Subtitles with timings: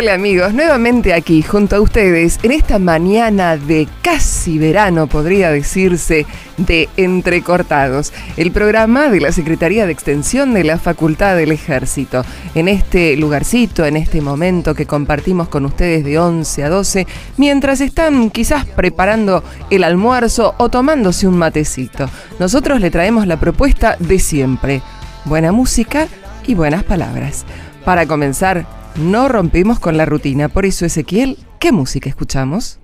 [0.00, 6.24] Hola amigos, nuevamente aquí junto a ustedes en esta mañana de casi verano, podría decirse,
[6.56, 12.24] de Entrecortados, el programa de la Secretaría de Extensión de la Facultad del Ejército.
[12.54, 17.06] En este lugarcito, en este momento que compartimos con ustedes de 11 a 12,
[17.36, 22.08] mientras están quizás preparando el almuerzo o tomándose un matecito.
[22.38, 24.80] Nosotros le traemos la propuesta de siempre,
[25.24, 26.06] buena música
[26.46, 27.44] y buenas palabras.
[27.84, 28.64] Para comenzar,
[28.98, 32.78] no rompimos con la rutina, por eso Ezequiel, ¿qué música escuchamos?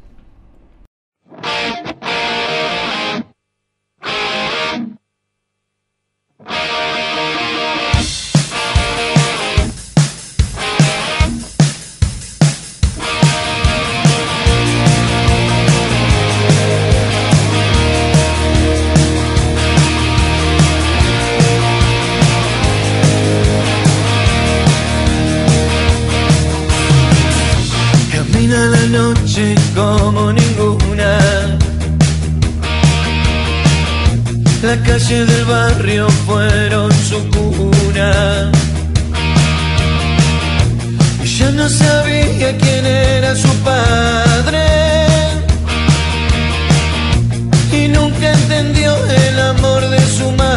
[29.74, 31.18] Como ninguna.
[34.62, 38.50] La calle del barrio fueron su cuna.
[41.22, 44.66] Y ya no sabía quién era su padre.
[47.72, 50.53] Y nunca entendió el amor de su madre.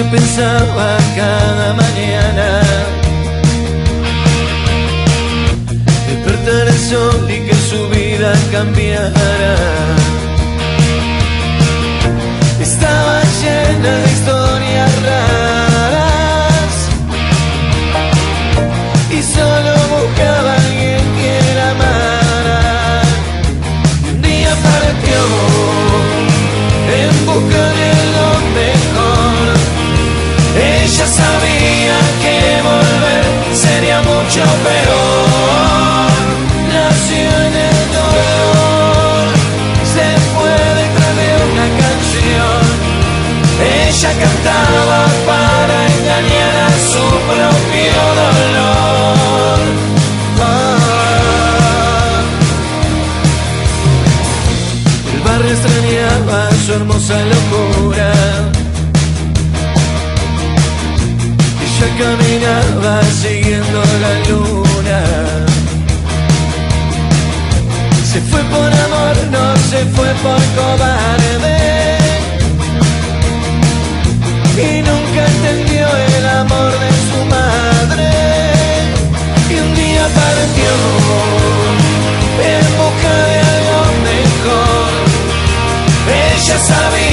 [0.00, 2.62] Yo pensaba cada mañana
[6.08, 9.56] despertar el sol y que su vida cambiara.
[12.62, 14.39] Estaba llena de historias
[44.42, 49.60] Cantaba para engañar a su propio dolor.
[50.40, 50.80] Ah.
[55.12, 58.08] El barrio extrañaba su hermosa locura.
[61.64, 65.00] Ella caminaba siguiendo la luna.
[68.10, 71.79] Se fue por amor, no se fue por cobarde.
[74.62, 78.10] Y nunca entendió el amor de su madre.
[79.48, 80.72] Y un día partió
[82.52, 84.92] en busca de algo mejor.
[86.08, 87.09] Ella sabía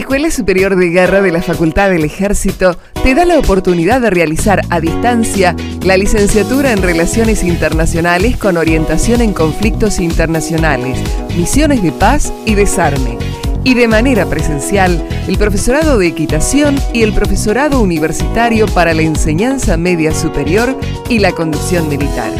[0.00, 4.62] Escuela Superior de Guerra de la Facultad del Ejército te da la oportunidad de realizar
[4.70, 5.54] a distancia
[5.84, 10.98] la licenciatura en Relaciones Internacionales con orientación en conflictos internacionales,
[11.36, 13.18] misiones de paz y desarme.
[13.62, 19.76] Y de manera presencial, el profesorado de equitación y el profesorado universitario para la enseñanza
[19.76, 20.74] media superior
[21.10, 22.32] y la conducción militar.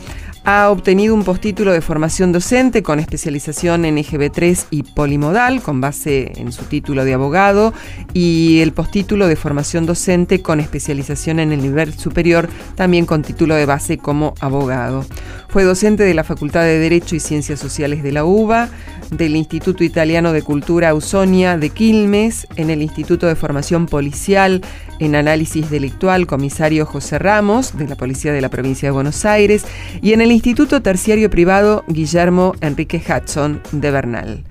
[0.50, 6.32] ha obtenido un postítulo de formación docente con especialización en EGB3 y polimodal, con base
[6.36, 7.74] en su título de abogado,
[8.14, 13.56] y el postítulo de formación docente con especialización en el nivel superior, también con título
[13.56, 15.04] de base como abogado.
[15.48, 18.68] Fue docente de la Facultad de Derecho y Ciencias Sociales de la UBA,
[19.10, 24.60] del Instituto Italiano de Cultura Ausonia de Quilmes, en el Instituto de Formación Policial
[24.98, 29.64] en Análisis Delictual Comisario José Ramos, de la Policía de la Provincia de Buenos Aires,
[30.02, 34.44] y en el Instituto Terciario Privado Guillermo Enrique Hudson de Bernal.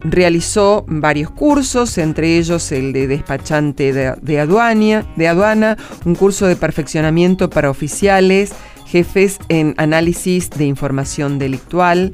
[0.00, 5.76] Realizó varios cursos, entre ellos el de despachante de, de, aduana, de aduana,
[6.06, 8.52] un curso de perfeccionamiento para oficiales,
[8.92, 12.12] jefes en análisis de información delictual.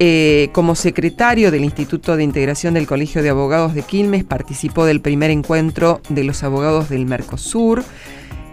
[0.00, 5.00] Eh, como secretario del Instituto de Integración del Colegio de Abogados de Quilmes, participó del
[5.00, 7.84] primer encuentro de los abogados del Mercosur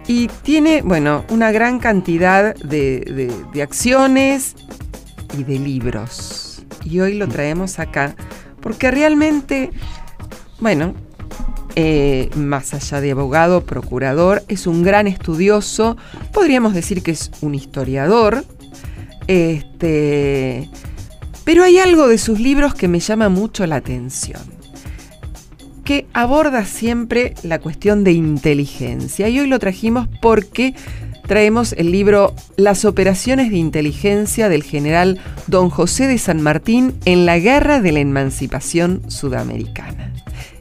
[0.08, 4.54] y tiene, bueno, una gran cantidad de, de, de acciones
[5.38, 6.64] y de libros.
[6.84, 8.14] Y hoy lo traemos acá
[8.60, 9.70] porque realmente,
[10.60, 10.94] bueno,
[11.78, 15.98] eh, más allá de abogado, procurador, es un gran estudioso,
[16.32, 18.46] podríamos decir que es un historiador,
[19.26, 20.70] este,
[21.44, 24.40] pero hay algo de sus libros que me llama mucho la atención,
[25.84, 30.74] que aborda siempre la cuestión de inteligencia, y hoy lo trajimos porque
[31.26, 37.26] traemos el libro Las operaciones de inteligencia del general don José de San Martín en
[37.26, 40.14] la Guerra de la Emancipación Sudamericana.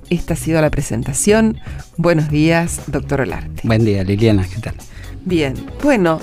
[0.09, 1.57] Esta ha sido la presentación.
[1.97, 3.61] Buenos días, doctor Olarte.
[3.63, 4.75] Buen día, Liliana, ¿qué tal?
[5.23, 6.19] Bien, bueno,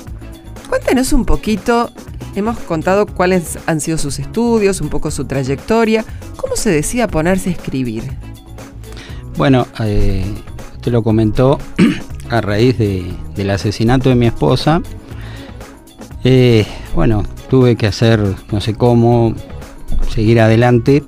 [0.69, 1.91] cuéntenos un poquito.
[2.37, 6.05] Hemos contado cuáles han sido sus estudios, un poco su trayectoria.
[6.37, 8.05] ¿Cómo se decía ponerse a escribir?
[9.37, 10.25] Bueno, eh,
[10.77, 11.59] usted lo comentó
[12.31, 14.81] a raíz de, del asesinato de mi esposa.
[16.23, 18.21] Eh, bueno, tuve que hacer,
[18.53, 19.35] no sé cómo,
[20.09, 21.03] seguir adelante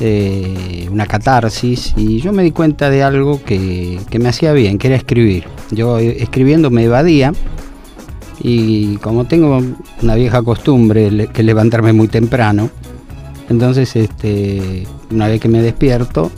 [0.00, 4.78] eh, una catarsis y yo me di cuenta de algo que, que, me hacía bien,
[4.78, 5.44] que era escribir.
[5.70, 7.32] Yo eh, escribiendo me evadía
[8.42, 9.62] y como tengo
[10.02, 12.70] una vieja costumbre que levantarme muy temprano,
[13.48, 16.30] entonces este, una vez que me despierto,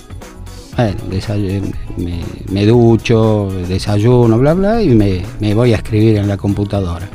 [1.97, 2.21] me,
[2.53, 7.09] me, ducho, desayuno, bla, bla, y me, me voy a escribir en la computadora.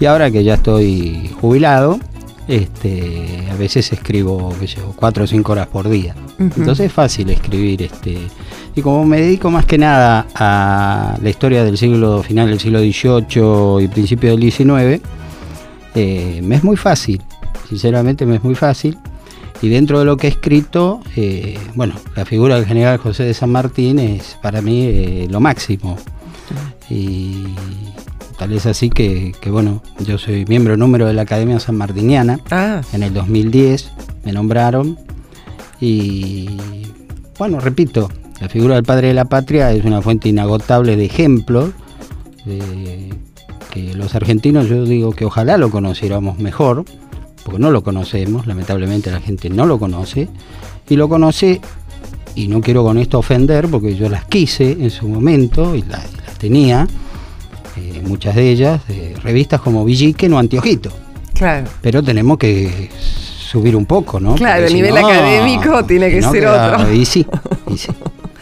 [0.00, 1.98] Y ahora que ya estoy jubilado,
[2.48, 6.14] este, a veces escribo, qué sé, cuatro o cinco horas por día.
[6.38, 6.52] Uh -huh.
[6.56, 8.18] Entonces es fácil escribir, este,
[8.74, 12.80] y como me dedico más que nada a la historia del siglo final del siglo
[12.80, 15.00] XVIII y principio del XIX,
[15.94, 17.22] eh, me es muy fácil,
[17.68, 18.98] sinceramente me es muy fácil.
[19.62, 23.32] Y dentro de lo que he escrito, eh, bueno, la figura del general José de
[23.32, 25.96] San Martín es para mí eh, lo máximo.
[26.90, 27.44] Y
[28.38, 32.40] Tal es así que, que, bueno, yo soy miembro número de la Academia San Martiniana.
[32.50, 32.80] Ah.
[32.92, 33.92] En el 2010
[34.24, 34.98] me nombraron.
[35.80, 36.48] Y
[37.38, 38.10] bueno, repito,
[38.40, 41.70] la figura del padre de la patria es una fuente inagotable de ejemplos.
[42.44, 43.10] De,
[43.70, 46.84] que los argentinos, yo digo que ojalá lo conociéramos mejor,
[47.44, 50.28] porque no lo conocemos, lamentablemente la gente no lo conoce.
[50.88, 51.60] Y lo conoce,
[52.34, 56.04] y no quiero con esto ofender, porque yo las quise en su momento y las,
[56.18, 56.86] las tenía
[57.76, 60.90] eh, muchas de ellas, de revistas como Villiquen o Antiojito.
[61.34, 61.66] Claro.
[61.80, 64.34] Pero tenemos que subir un poco, ¿no?
[64.34, 66.92] Claro, Porque el nivel no, académico tiene que no ser queda, otro.
[66.92, 67.26] Y sí,
[67.68, 67.92] y sí.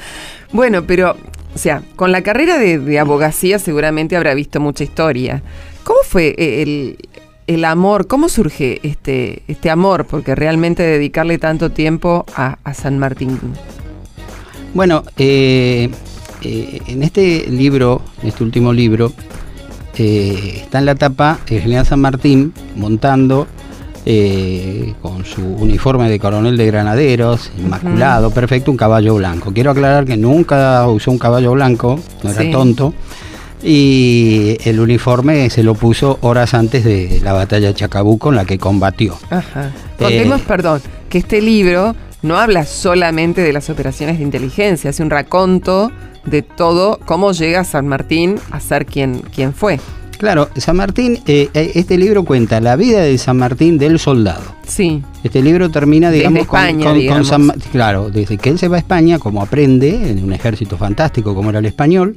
[0.53, 1.17] bueno, pero,
[1.55, 5.43] o sea, con la carrera de, de, abogacía seguramente habrá visto mucha historia.
[5.85, 6.99] ¿Cómo fue el,
[7.47, 10.07] el amor, ¿cómo surge este, este amor?
[10.07, 13.39] Porque realmente dedicarle tanto tiempo a, a San Martín.
[14.75, 15.91] Bueno, eh,
[16.43, 19.13] eh, en este libro, en este último libro,
[19.97, 23.47] eh, está en la tapa el general San Martín montando
[24.05, 29.53] eh, con su uniforme de coronel de granaderos, inmaculado, perfecto, un caballo blanco.
[29.53, 32.51] Quiero aclarar que nunca usó un caballo blanco, no era Sí.
[32.51, 32.95] tonto.
[33.63, 38.45] Y el uniforme se lo puso horas antes de la batalla de Chacabuco en la
[38.45, 39.17] que combatió.
[39.31, 39.71] Ajá.
[39.99, 45.11] Contemos, perdón, que este libro no habla solamente de las operaciones de inteligencia, hace un
[45.11, 45.93] raconto
[46.25, 49.81] de todo, cómo llega San Martín a ser quien, quien fue.
[50.19, 54.43] Claro, San Martín, eh, eh, este libro cuenta la vida de San Martín del soldado.
[54.65, 57.27] Sí, Este libro termina, Desde digamos, con- España, con, con digamos.
[57.29, 61.35] San claro, desde que él se va a España, como aprende en un ejército fantástico
[61.35, 62.15] como era el español.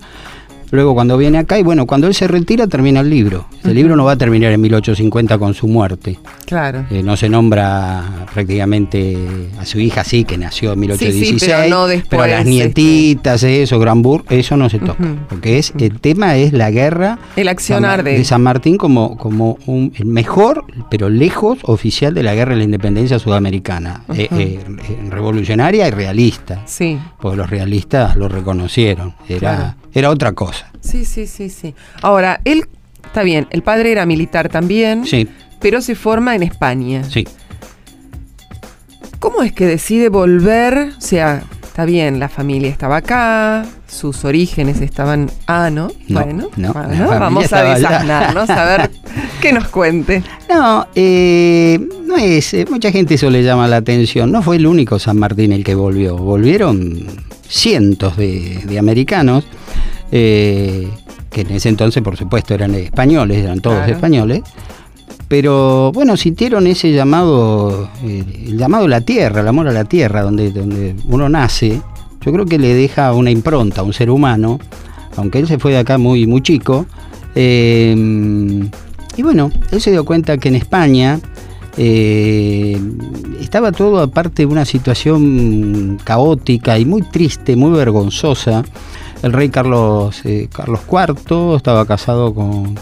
[0.71, 3.47] Luego cuando viene acá y bueno, cuando él se retira termina el libro.
[3.63, 6.19] El libro no va a terminar en 1850 con su muerte.
[6.45, 6.85] claro.
[6.89, 9.17] Eh, no se nombra prácticamente
[9.59, 11.29] a su hija, sí, que nació en 1816.
[11.29, 12.49] Sí, sí, pero no después, pero a las este.
[12.49, 15.03] nietitas, eso, Granburg, eso no se toca.
[15.29, 19.57] Porque es el tema es la guerra El accionar San- de- San Martín como, como
[19.65, 24.03] un, el mejor, pero lejos, oficial de la guerra de la independencia sudamericana.
[24.13, 26.61] Eh, eh, eh, revolucionaria y realista.
[26.65, 29.13] Sí, Porque los realistas lo reconocieron.
[29.27, 29.75] Era, Claro.
[29.95, 30.69] Era otra cosa.
[30.81, 31.73] sí, sí, sí, sí.
[32.01, 32.65] Ahora, él,
[33.05, 35.27] está bien, el padre era militar también, Sí,
[35.59, 37.03] pero se forma en España.
[37.03, 37.25] sí.
[39.19, 40.91] ¿Cómo es que decide volver?
[40.97, 45.31] O sea, está bien, la familia estaba acá, sus orígenes estaban...
[45.47, 45.87] Ah, ¿no?
[46.07, 48.91] No, bueno, no, vamos a desasnarnos, a ver
[49.41, 50.21] qué nos cuente.
[50.47, 52.53] No, eh, no es.
[52.53, 54.31] eh, mucha gente eso le llama la atención.
[54.31, 56.15] No fue el único San Martín el que volvió.
[56.17, 57.07] Volvieron
[57.47, 59.43] cientos de, de americanos,
[60.11, 60.89] eh,
[61.31, 63.91] que en ese entonces, por supuesto, eran españoles, eran todos Claro.
[63.93, 64.41] españoles.
[65.27, 69.83] Pero bueno, sintieron ese llamado, eh, el llamado a la tierra, el amor a la
[69.85, 71.81] tierra, donde, donde uno nace.
[72.21, 74.59] Yo creo que le deja una impronta a un ser humano,
[75.15, 76.85] aunque él se fue de acá muy, muy chico.
[77.35, 77.95] eh,
[79.17, 81.19] y bueno, él se dio cuenta que en España
[81.77, 82.77] eh,
[83.41, 88.63] estaba todo aparte de una situación caótica y muy triste, muy vergonzosa.
[89.25, 92.75] El rey Carlos, eh, Carlos IV estaba casado con,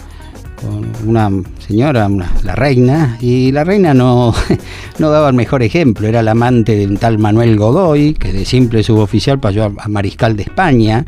[0.61, 1.29] con una
[1.65, 4.33] señora, una- la reina, y la reina no,
[4.99, 8.43] no daba el mejor ejemplo, era la amante de un tal Manuel Godoy, que de
[8.43, 11.05] simple suboficial pasó a, a mariscal de España,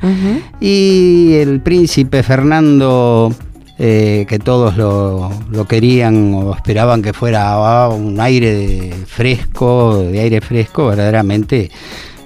[0.62, 3.30] y el príncipe Fernando,
[3.78, 7.52] eh, que todos lo, lo querían o esperaban que fuera
[7.84, 11.70] ah, un aire de fresco, de aire fresco, verdaderamente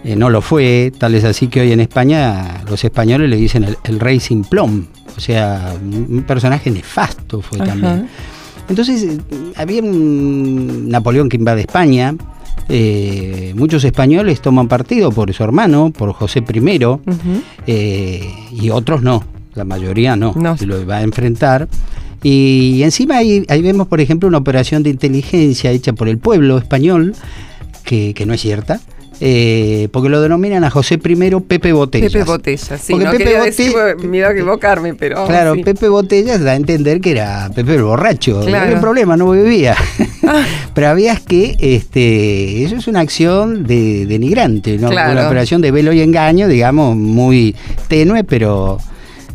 [0.03, 0.91] eh, no lo fue.
[0.97, 4.43] Tal es así que hoy en España los españoles le dicen el, el rey sin
[4.43, 7.67] plom, o sea, un personaje nefasto fue Ajá.
[7.69, 8.07] también.
[8.69, 9.17] Entonces, eh,
[9.55, 12.15] había un Napoleón que invade España.
[12.71, 16.79] eh, muchos españoles toman partido por su hermano, por José I,
[17.67, 19.23] eh, y otros no,
[19.55, 20.55] la mayoría no, No.
[20.65, 21.67] lo va a enfrentar.
[22.21, 26.57] Y encima ahí, ahí vemos, por ejemplo, una operación de inteligencia hecha por el pueblo
[26.57, 27.15] español,
[27.83, 28.79] que, que no es cierta,
[29.21, 32.11] eh, porque lo denominan a José I Pepe Botellas.
[32.11, 32.91] Pepe Botella, sí.
[32.93, 35.25] Porque no Pepe quería Bote- decir, porque miedo a equivocarme, pero...
[35.27, 35.63] Claro, sí.
[35.63, 38.41] Pepe Botellas da a entender que era Pepe el borracho.
[38.41, 38.51] Claro.
[38.51, 39.75] No había problema, no bebía.
[40.73, 44.89] Pero habías que, este, eso es una acción de denigrante, ¿no?
[44.89, 45.13] Claro.
[45.13, 47.55] Una operación de velo y engaño, digamos, muy
[47.87, 48.77] tenue, pero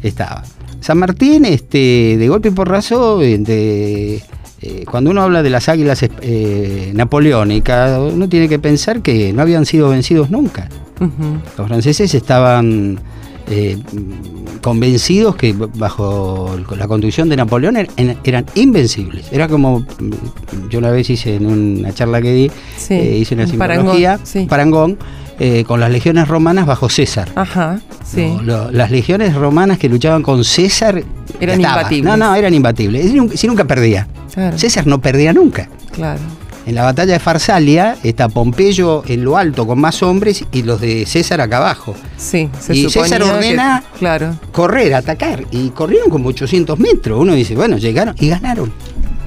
[0.02, 0.44] estaba.
[0.80, 4.22] San Martín, este, de golpe y porrazo, de,
[4.66, 9.42] eh, cuando uno habla de las águilas eh, napoleónicas, uno tiene que pensar que no
[9.42, 10.68] habían sido vencidos nunca.
[11.58, 12.98] Los franceses estaban
[13.50, 13.76] eh,
[14.62, 19.26] convencidos que bajo la conducción de Napoleón er- eran invencibles.
[19.32, 23.34] Era como, mm, yo una vez hice en una charla que di, Sí, eh, hice
[23.34, 24.46] una un simbología, parangón, sí.
[24.48, 24.98] parangón,
[25.38, 27.28] eh, con las legiones romanas bajo César.
[27.34, 28.26] Ajá, sí.
[28.36, 31.02] No, lo- las legiones romanas que luchaban con César
[31.40, 31.78] Eran estaba.
[31.82, 32.04] imbatibles.
[32.10, 33.10] No, no, eran imbatibles.
[33.38, 34.06] Si nunca, perdía.
[34.32, 35.68] Claro, César no perdía nunca.
[35.92, 36.20] claro.
[36.66, 40.80] En la batalla de Farsalia está Pompeyo en lo alto con más hombres y los
[40.80, 41.94] de César acá abajo.
[42.16, 44.34] Sí, se Y César ordena- que- claro.
[44.50, 45.44] Correr, atacar.
[45.50, 47.20] Y corrieron como 800 metros.
[47.20, 48.72] Uno dice, bueno, llegaron y ganaron.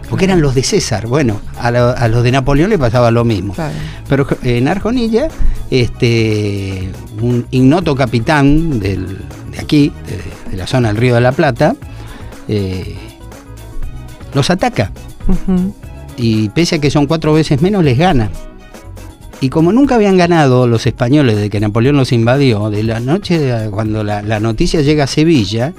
[0.09, 1.05] Porque eran los de César.
[1.05, 3.53] Bueno, a, lo- a los de Napoleón le pasaba lo mismo.
[3.53, 3.73] Claro.
[4.09, 5.27] Pero en Arjonilla,
[5.71, 6.89] este,
[7.21, 9.17] un ignoto capitán del-
[9.51, 11.75] de aquí, de, de la zona del Río de la Plata,
[12.47, 12.95] eh,
[14.33, 14.91] los ataca
[16.15, 18.29] y pese a que son cuatro veces menos, les gana.
[19.39, 23.67] Y como nunca habían ganado los españoles de que Napoleón los invadió, de la noche
[23.69, 25.74] cuando la, la noticia llega a Sevilla,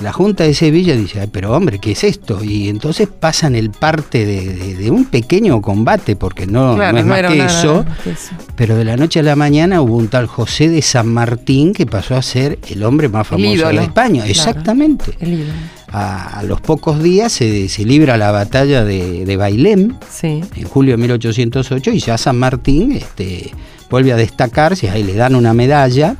[0.00, 2.42] la Junta de Sevilla dice, "Ay, pero hombre, ¿qué es esto?
[2.44, 6.98] Y entonces pasan el parte de, de- de un pequeño combate, porque no, Claro, no
[7.00, 8.30] es no más que eso, que eso.
[8.56, 11.86] pero de la noche a la mañana hubo un tal José de San Martín que
[11.86, 14.22] pasó a ser el hombre más famoso de España.
[14.22, 14.30] Claro.
[14.30, 15.12] Exactamente.
[15.20, 15.46] El.
[15.90, 20.42] A, a los pocos días se, se libra la batalla de, de Bailén, Sí.
[20.54, 23.50] en julio de 1808 y ya San Martín este,
[23.88, 26.16] vuelve a destacarse, ahí le dan una medalla,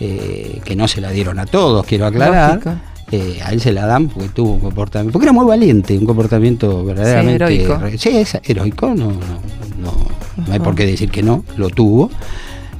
[0.00, 2.54] eh, que no se la dieron a todos, quiero aclarar.
[2.64, 2.74] Lógico.
[3.12, 6.06] Eh, a él se la dan porque tuvo un comportamiento, porque era muy valiente, un
[6.06, 7.78] comportamiento verdaderamente Sí, heroico.
[7.78, 9.12] re- sí, es heroico, no, no,
[9.80, 9.92] no,
[10.46, 12.10] no hay por qué decir que no, lo tuvo.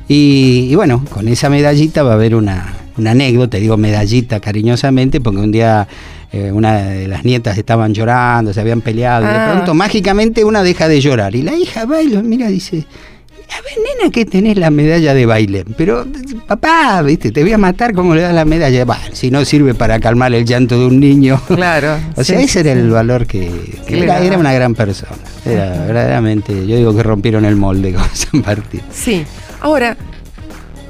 [0.09, 5.21] Y, y bueno, con esa medallita va a haber una, una anécdota, digo medallita cariñosamente,
[5.21, 5.87] porque un día
[6.33, 9.47] eh, una de las nietas estaban llorando, se habían peleado, y Ah.
[9.47, 11.35] de pronto mágicamente una deja de llorar.
[11.37, 12.87] Y la hija va y lo mira y dice,
[13.51, 15.65] a ver, nena, que tenés la medalla de baile.
[15.77, 16.07] Pero,
[16.47, 18.85] papá, viste, te voy a matar como le das la medalla.
[19.13, 21.41] Si no sirve para calmar el llanto de un niño.
[21.47, 21.99] Claro.
[22.17, 22.79] O sea, sí, ese era sí.
[22.79, 23.51] el valor que,
[23.87, 25.17] que era, era una gran persona.
[25.45, 28.83] Era verdaderamente, yo digo que rompieron el molde con San Martín.
[28.93, 29.25] Sí.
[29.61, 29.97] Ahora,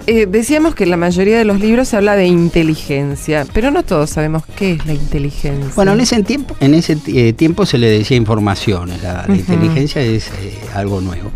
[0.06, 4.10] eh, decíamos que la mayoría de los libros se habla de inteligencia, pero no todos
[4.10, 5.72] sabemos qué es la inteligencia.
[5.74, 9.02] Bueno, en ese tiempo, en ese eh, tiempo se le decía informaciones.
[9.02, 11.30] La, inteligencia es eh, algo nuevo.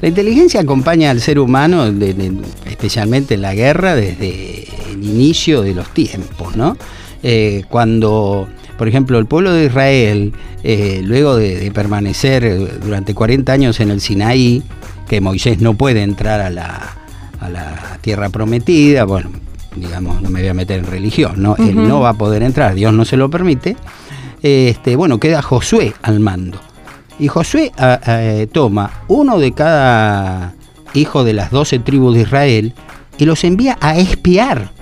[0.00, 2.32] La inteligencia acompaña al ser humano, de- de-
[2.66, 6.76] especialmente en la guerra, desde el inicio de los tiempos, ¿no?
[7.22, 13.52] Eh, cuando, por ejemplo, el pueblo de Israel, eh, luego de, de permanecer durante 40
[13.52, 14.62] años en el Sinaí,
[15.06, 16.96] que Moisés no puede entrar a la,
[17.40, 19.28] a la tierra prometida, bueno,
[19.76, 21.56] digamos, no me voy a meter en religión, ¿no?
[21.58, 23.76] Él no va a poder entrar, Dios no se lo permite.
[24.42, 26.58] Este, bueno, queda Josué al mando.
[27.20, 30.54] Y Josué eh, toma uno de cada
[30.94, 32.72] hijo de las doce tribus de Israel
[33.18, 34.72] y los envía a espiar.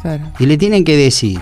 [0.00, 0.24] Claro.
[0.38, 1.40] Y le tienen que decir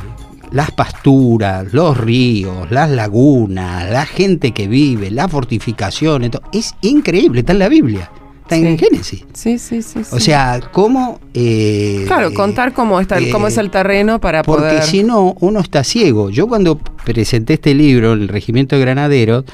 [0.51, 6.31] las pasturas, los ríos, las lagunas, la gente que vive, las fortificaciones.
[6.31, 6.43] todo.
[6.53, 8.11] Es increíble, está en la Biblia,
[8.43, 8.79] está en.
[8.79, 9.25] Génesis.
[9.35, 9.99] Sí, sí, sí.
[10.11, 10.21] O sí.
[10.27, 11.21] sea, cómo...
[11.35, 14.83] eh, Claro, contar cómo está, eh, cómo es el terreno para porque poder.
[14.85, 16.31] si no, uno está ciego.
[16.31, 19.45] Yo cuando presenté este libro, El Regimiento de Granaderos,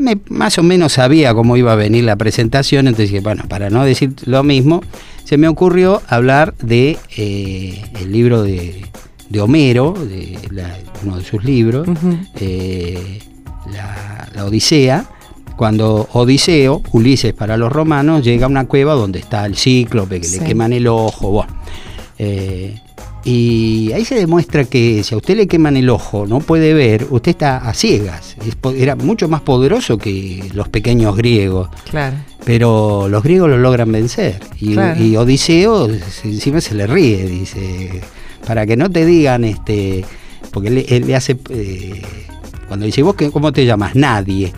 [0.00, 3.70] me, más o menos sabía cómo iba a venir la presentación, entonces dije, bueno, para
[3.70, 4.82] no decir lo mismo,
[5.24, 8.84] se me ocurrió hablar de eh, el libro de,
[9.28, 11.86] de Homero, de la- uno de sus libros,
[12.40, 13.20] eh,
[13.72, 15.04] la, la Odisea,
[15.56, 20.26] cuando Odiseo, Ulises para los romanos, llega a una cueva donde está el cíclope, que
[20.26, 20.40] Sí.
[20.40, 21.52] le queman el ojo, bueno.
[22.18, 22.74] Eh,
[23.24, 27.06] y ahí se demuestra que si a usted le queman el ojo, no puede ver,
[27.10, 28.36] usted está a ciegas.
[28.76, 32.16] Era mucho más poderoso que los pequeños griegos, Claro.
[32.44, 34.40] pero los griegos lo logran vencer.
[34.60, 35.02] Y, Claro.
[35.02, 38.00] y Odiseo se- encima se le ríe, dice,
[38.46, 40.04] para que no te digan, este,
[40.50, 42.00] porque él, él le hace, eh,
[42.68, 43.94] cuando dice, ¿vos qué- cómo te llamas?
[43.96, 44.52] Nadie.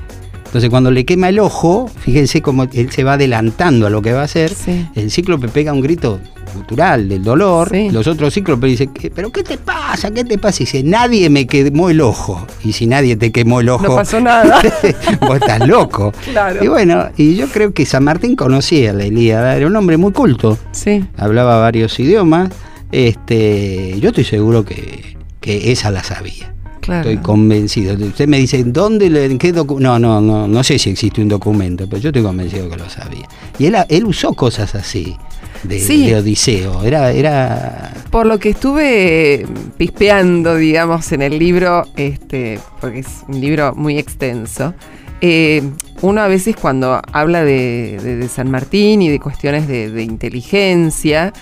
[0.46, 4.12] Entonces cuando le quema el ojo, fíjense cómo él se va adelantando a lo que
[4.12, 4.54] va a hacer.
[4.54, 4.86] Sí.
[4.94, 6.20] El cíclope pega un grito
[6.52, 7.68] gutural del dolor.
[7.70, 7.90] Sí.
[7.90, 10.10] Los otros cíclopes dicen, "¿Qué- ¿pero qué te pasa?
[10.10, 10.62] ¿Qué te pasa?
[10.62, 12.46] Y dice, nadie me quemó el ojo.
[12.64, 14.60] Y si nadie te quemó el ojo, No pasó nada.
[15.20, 16.12] vos estás loco.
[16.30, 16.64] Claro.
[16.64, 20.12] Y bueno, y yo creo que San Martín conocía la Ilíada, era un hombre muy
[20.12, 21.04] culto, Sí.
[21.16, 22.50] hablaba varios idiomas.
[22.90, 26.52] Este, yo estoy seguro que, que esa la sabía.
[26.80, 27.08] Claro.
[27.08, 27.94] Estoy convencido.
[27.94, 31.28] Usted me dice, ¿dónde, en qué docu-?" No, no, no, no sé si existe un
[31.28, 33.26] documento, pero yo estoy convencido que lo sabía.
[33.58, 35.16] Y él, él usó cosas así
[35.64, 36.06] de, Sí.
[36.06, 36.82] de Odiseo.
[36.84, 39.46] Era, era Por lo que estuve
[39.78, 44.74] pispeando, digamos, en el libro, este, porque es un libro muy extenso,
[45.20, 45.62] eh,
[46.00, 50.02] uno a veces cuando habla de, de- de San Martín y de cuestiones de, de
[50.02, 51.32] inteligencia,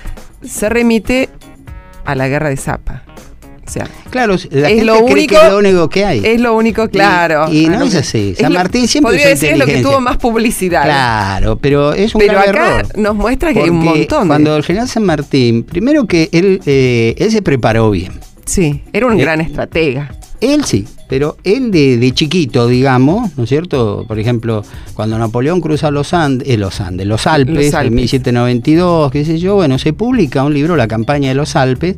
[0.42, 1.28] se remite
[2.04, 3.02] a la guerra de Zapa.
[3.70, 6.22] O sea, Claro, la Es gente lo cree único- que es lo único que hay.
[6.24, 7.46] es lo único claro.
[7.52, 8.34] y no es así.
[8.36, 10.82] San Martín siempre podría decir es lo que tuvo más publicidad.
[10.82, 12.98] Claro, pero es un Pero grave acá error.
[12.98, 14.28] nos muestra que hay un montón de...
[14.28, 18.12] Cuando el general San Martín, primero que él, eh, él se preparó bien.
[18.44, 20.12] Sí, era un Eh, gran estratega.
[20.40, 24.04] Él sí, pero él de, de chiquito, digamos, ¿no es cierto?
[24.08, 24.62] Por ejemplo,
[24.94, 27.88] cuando Napoleón cruza los Andes, eh, los Andes, los Alpes, Los Alpes.
[27.88, 31.96] en 1792, qué sé yo, bueno, se publica un libro, La campaña de los Alpes,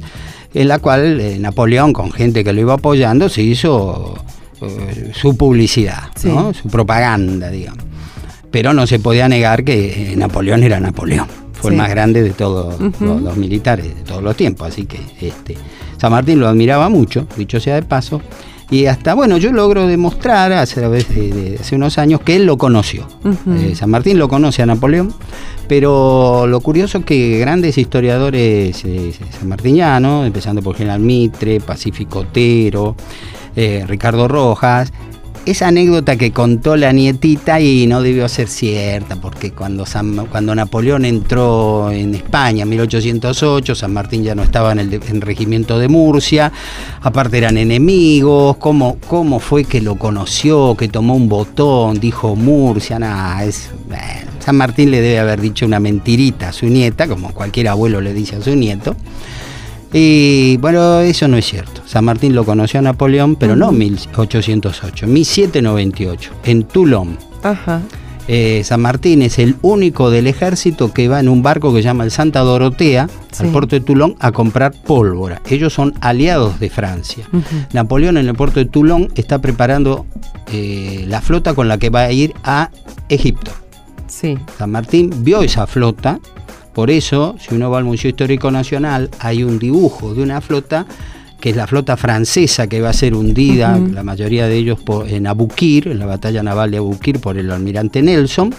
[0.54, 4.14] en la cual eh, Napoleón, con gente que lo iba apoyando, se hizo
[4.60, 6.52] eh, su publicidad, ¿no?
[6.52, 7.84] su propaganda, digamos.
[8.50, 11.26] Pero no se podía negar que eh, Napoleón era Napoleón.
[11.52, 11.74] Fue Sí.
[11.76, 14.66] el más grande de todos los militares de todos los tiempos.
[14.68, 15.56] Así que este,
[16.02, 18.20] San Martín lo admiraba mucho, dicho sea de paso.
[18.72, 22.58] Y hasta, bueno, yo logro demostrar a través de, hace unos años que él lo
[22.58, 23.06] conoció.
[23.46, 25.14] Eh, San Martín lo conoce a Napoleón,
[25.68, 32.96] pero lo curioso es que grandes historiadores eh, sanmartinianos, empezando por General Mitre, Pacífico Otero,
[33.54, 34.92] eh, Ricardo Rojas,
[35.44, 39.84] esa anécdota que contó la nietita y no debió ser cierta, porque cuando,
[40.30, 45.78] cuando Napoleón entró en España en 1808, San Martín ya no estaba en el, regimiento
[45.78, 46.52] de Murcia,
[47.00, 52.98] aparte eran enemigos, ¿cómo, cómo fue que lo conoció, que tomó un botón, dijo Murcia,
[52.98, 53.70] nada, es...
[54.38, 58.12] San Martín le debe haber dicho una mentirita a su nieta, como cualquier abuelo le
[58.12, 58.96] dice a su nieto.
[59.92, 61.82] Y bueno, eso no es cierto.
[61.86, 67.18] San Martín lo conoció a Napoleón, pero no en 1808, 1798, en Toulon.
[67.42, 67.82] Ajá.
[68.28, 71.84] Eh, San Martín es el único del ejército que va en un barco que se
[71.84, 75.42] llama el Santa Dorotea, al puerto de Toulon, a comprar pólvora.
[75.50, 77.28] Ellos son aliados de Francia.
[77.72, 80.06] Napoleón en el puerto de Toulon está preparando
[80.52, 82.70] eh, la flota con la que va a ir a
[83.08, 83.50] Egipto.
[84.06, 84.38] Sí.
[84.58, 86.20] San Martín vio esa flota
[86.74, 90.86] por eso, si uno va al Museo Histórico Nacional, hay un dibujo de una flota
[91.42, 95.26] que es la flota francesa que va a ser hundida, la mayoría de ellos en
[95.26, 98.54] Abukir, en la batalla naval de Abukir por el almirante Nelson,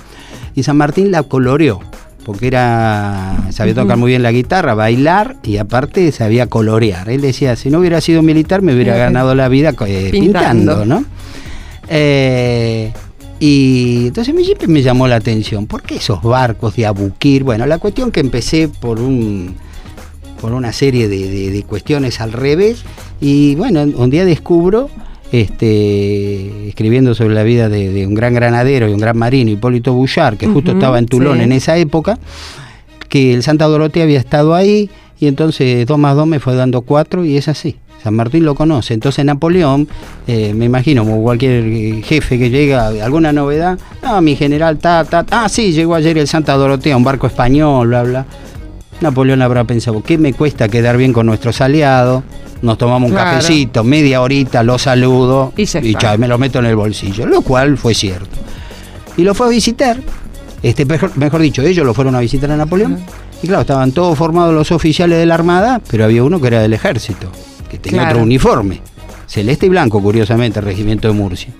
[0.53, 1.79] y San Martín la coloreó,
[2.25, 7.09] porque era sabía tocar muy bien la guitarra, bailar y aparte sabía colorear.
[7.09, 10.85] Él decía, si no hubiera sido militar me hubiera ganado la vida eh, pintando.
[10.85, 11.05] ¿no?
[11.87, 12.91] Eh,
[13.45, 17.43] y entonces siempre me llamó la atención, ¿por qué esos barcos de Abukir?
[17.43, 19.55] Bueno, la cuestión que empecé por un
[20.39, 22.85] por una serie de, cuestiones al revés
[23.19, 24.89] y bueno, un día descubro
[25.33, 30.37] este, escribiendo sobre la vida de, un gran granadero y un gran marino, Hipólito Bouchard,
[30.37, 32.17] que justo estaba en Tulón en esa época,
[33.09, 36.83] que el Santa Dorotea había estado ahí, y entonces dos más dos me fue dando
[36.83, 37.75] cuatro, y es así.
[38.03, 38.93] San Martín lo conoce.
[38.93, 39.87] Entonces Napoleón,
[40.27, 45.25] eh, me imagino, como cualquier jefe que llega, alguna novedad, ah, mi general, ta, ta,
[45.31, 48.25] ah, sí, llegó ayer el Santa Dorotea, un barco español, bla, bla.
[48.99, 52.23] Napoleón habrá pensado, ¿qué me cuesta quedar bien con nuestros aliados?
[52.61, 56.75] Nos tomamos un cafecito, media horita, lo saludo y, y me lo meto en el
[56.75, 58.37] bolsillo, lo cual fue cierto.
[59.17, 59.97] Y lo fue a visitar,
[60.61, 62.99] este, mejor, dicho, ellos lo fueron a visitar a Napoleón.
[63.41, 66.61] Y claro, estaban todos formados los oficiales de la Armada, pero había uno que era
[66.61, 67.29] del ejército
[67.73, 68.81] que tenía otro uniforme,
[69.25, 71.51] celeste y blanco, curiosamente, el regimiento de Murcia.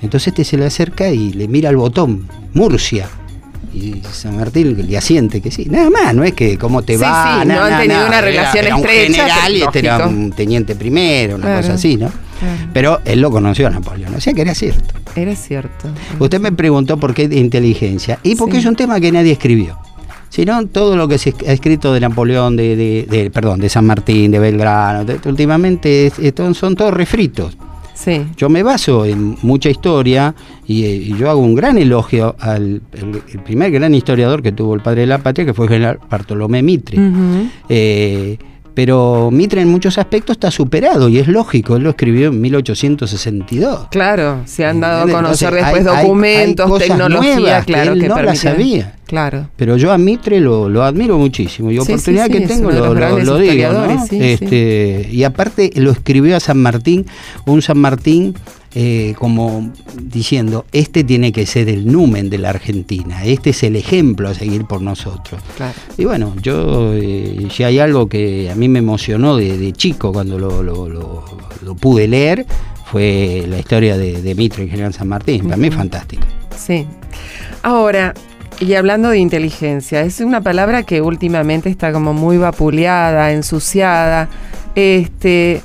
[0.00, 3.08] Entonces este se le acerca y le mira el botón, Murcia.
[3.74, 5.66] Y San Martín le asiente que sí.
[5.68, 7.44] Nada más, no es que cómo te va.
[7.44, 9.00] no han tenido una relación era, estrecha.
[9.00, 12.10] un general y este era un teniente primero, una cosa así, ¿no?
[12.72, 14.94] Pero él lo conoció a Napoleón, o sea que era cierto.
[15.16, 15.88] Era cierto.
[16.20, 18.18] Usted me preguntó por qué de inteligencia.
[18.22, 19.78] Y porque es un tema que nadie escribió
[20.28, 24.38] sino todo lo que se ha escrito de Napoleón, de, perdón, de San Martín, de
[24.38, 26.12] Belgrano, últimamente
[26.54, 27.56] son todos refritos.
[27.94, 28.26] Sí.
[28.36, 30.34] Yo me baso en mucha historia
[30.66, 35.02] y, yo hago un gran elogio al el, primer gran historiador que tuvo el padre
[35.02, 36.98] de la patria, que fue general Bartolomé Mitre.
[38.76, 43.88] Pero Mitre en muchos aspectos está superado y es lógico, él lo escribió en 1862.
[43.90, 48.96] Claro, se han dado a conocer después documentos, tecnología, claro, que, no la sabía.
[49.06, 49.48] Claro.
[49.56, 53.72] Pero yo a Mitre lo, lo admiro muchísimo y oportunidad que tengo lo, lo, digo.
[53.72, 54.04] ¿no?
[54.10, 57.06] Este, y aparte lo escribió a San Martín,
[57.46, 58.34] un San Martín
[58.78, 63.74] eh, como diciendo, este tiene que ser el numen de la Argentina, este es el
[63.74, 65.40] ejemplo a seguir por nosotros.
[65.96, 70.38] Y bueno, yo, eh, si hay algo que a mí me emocionó de, chico cuando
[70.38, 71.24] lo,
[71.80, 72.44] pude leer,
[72.84, 76.24] fue la historia de, Mitre y General San Martín, para mí es fantástico.
[76.54, 76.86] Sí.
[77.62, 78.12] Ahora,
[78.60, 84.28] y hablando de inteligencia, es una palabra que últimamente está como muy vapuleada, ensuciada.
[84.74, 85.62] Este,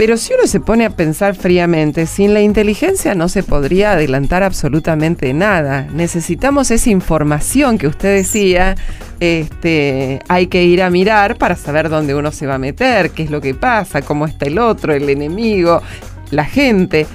[0.00, 4.42] pero si uno se pone a pensar fríamente, sin la inteligencia no se podría adelantar
[4.42, 5.88] absolutamente nada.
[5.92, 8.76] Necesitamos esa información que usted decía,
[9.20, 13.24] este, hay que ir a mirar para saber dónde uno se va a meter, qué
[13.24, 15.82] es lo que pasa, cómo está el otro, el enemigo,
[16.30, 17.06] la gente.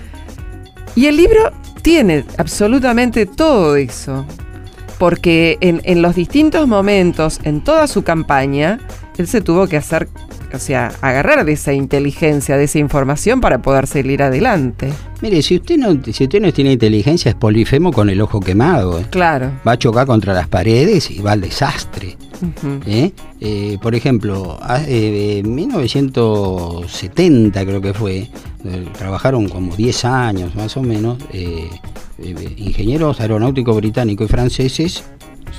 [0.93, 4.27] Y el libro tiene absolutamente todo eso,
[4.97, 8.79] porque en, en los distintos momentos, en toda su campaña,
[9.17, 10.07] él se tuvo que hacer
[10.55, 14.91] o sea, agarrar de esa inteligencia, de esa información para poder seguir adelante.
[15.21, 18.99] Mire, si usted no, si usted no tiene inteligencia es polifemo con el ojo quemado.
[18.99, 19.05] ¿eh?
[19.09, 19.51] Claro.
[19.67, 22.15] Va a chocar contra las paredes y va al desastre.
[22.85, 23.11] ¿eh?
[23.41, 28.29] Eh, por ejemplo, en 1970 creo que fue,
[28.97, 31.17] trabajaron como 10 años más o menos,
[32.17, 35.03] ingenieros aeronáuticos británicos y franceses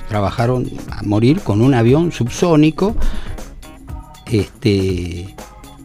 [0.08, 2.96] trabajaron a morir con un avión subsónico
[4.26, 5.34] este,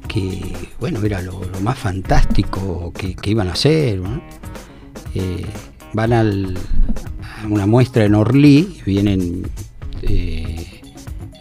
[0.07, 4.01] que, bueno, era lo, más fantástico que, iban a hacer.
[5.15, 5.45] Eh,
[5.93, 6.57] van al,
[7.43, 9.47] a una muestra en Orly vienen
[10.03, 10.81] eh,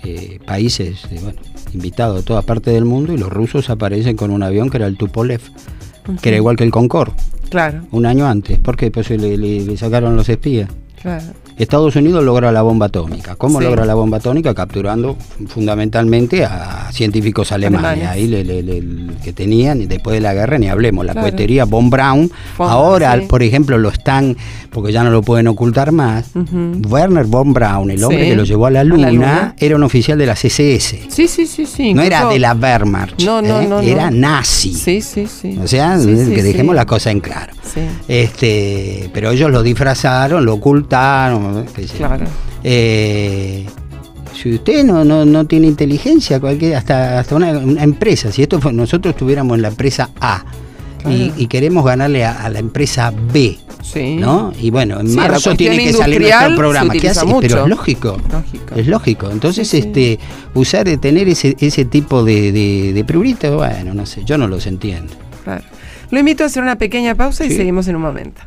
[0.02, 1.02] eh, países
[1.72, 4.86] invitados de toda parte del mundo y los rusos aparecen con un avión que era
[4.86, 5.40] el Tupolev,
[6.20, 7.12] que era igual que el Concorde.
[7.50, 7.82] Claro.
[7.90, 10.70] Un año antes, porque pues le, le sacaron los espías.
[11.02, 11.24] Claro.
[11.60, 13.36] Estados Unidos logra la bomba atómica.
[13.36, 14.54] ¿Cómo logra la bomba atómica?
[14.54, 18.30] Capturando fundamentalmente a científicos alemanes, ahí
[19.22, 22.30] que tenían, después de la guerra ni hablemos, la cohetería von Braun.
[22.58, 24.38] ahora, por ejemplo, lo están,
[24.70, 26.30] porque ya no lo pueden ocultar más,
[26.88, 30.24] Werner von Braun, el hombre que lo llevó a la, luna, era un oficial de
[30.24, 30.94] la CSS.
[31.08, 31.92] Sí, sí, sí, sí.
[31.92, 33.66] No era de la Wehrmacht, no, no, ¿eh?
[33.66, 34.72] no, era nazi.
[34.72, 35.58] Sí, sí, sí.
[35.62, 37.52] O sea, que dejemos la cosa en claro.
[38.08, 41.49] Este, pero ellos lo disfrazaron, lo ocultaron
[41.96, 42.26] Claro.
[42.62, 43.66] Eh,
[44.34, 47.50] si usted no, no, tiene inteligencia, cualquier, hasta, hasta una,
[47.82, 50.44] empresa, si esto nosotros estuviéramos en la empresa A
[51.06, 53.58] y, queremos ganarle a, la empresa B,
[54.18, 54.52] ¿no?
[54.60, 56.92] Y bueno, en marzo tiene que salir nuestro programa.
[56.92, 57.26] ¿Qué hace?
[57.40, 58.16] Pero es lógico,
[58.76, 59.30] Es lógico.
[59.30, 60.18] Entonces, este,
[60.54, 65.12] usar, tener ese, ese tipo de, de, bueno, no sé, yo no los entiendo.
[65.44, 65.64] Claro.
[66.10, 68.42] Lo invito a hacer una pequeña pausa y seguimos en un momento.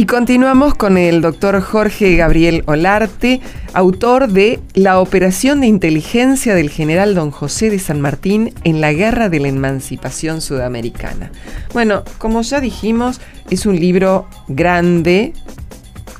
[0.00, 3.42] Y continuamos con el doctor Jorge Gabriel Olarte,
[3.74, 8.94] autor de La operación de inteligencia del general don José de San Martín en la
[8.94, 11.30] Guerra de la Emancipación Sudamericana.
[11.74, 15.34] Bueno, como ya dijimos, es un libro grande,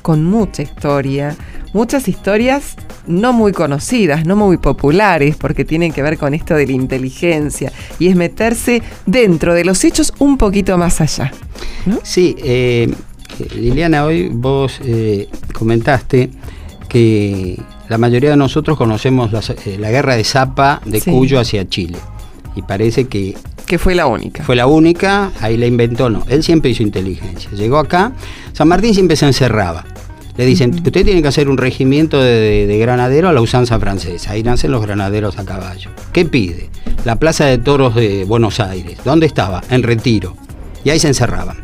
[0.03, 1.35] con mucha historia,
[1.73, 2.75] muchas historias
[3.07, 7.71] no muy conocidas, no muy populares, porque tienen que ver con esto de la inteligencia
[7.97, 11.31] y es meterse dentro de los hechos un poquito más allá.
[12.03, 12.93] Sí, eh,
[13.55, 16.29] Liliana, hoy vos eh, comentaste
[16.87, 17.57] que
[17.89, 21.97] la mayoría de nosotros conocemos eh, la, guerra de Zapa de Cuyo hacia Chile.
[22.55, 23.35] Y parece que...
[23.65, 24.43] Que fue la única.
[24.43, 26.23] Fue la única, ahí la inventó, no.
[26.27, 27.49] Él siempre hizo inteligencia.
[27.51, 28.13] Llegó acá,
[28.53, 29.85] San Martín siempre se encerraba.
[30.37, 34.31] Le dicen, usted tiene que hacer un regimiento de, de, granadero a la usanza francesa.
[34.31, 35.91] Ahí nacen los granaderos a caballo.
[36.13, 36.69] ¿Qué pide?
[37.05, 38.97] La Plaza de Toros de Buenos Aires.
[39.03, 39.61] ¿Dónde estaba?
[39.69, 40.35] En Retiro.
[40.83, 41.57] Y ahí se encerraban.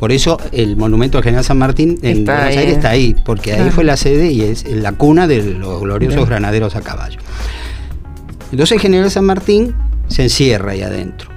[0.00, 3.68] Por eso el monumento al general San Martín en Buenos Aires está ahí, porque ahí
[3.68, 7.20] fue la sede y es la cuna de los gloriosos granaderos a caballo.
[8.50, 9.74] Entonces el general San Martín
[10.08, 11.28] se encierra ahí adentro,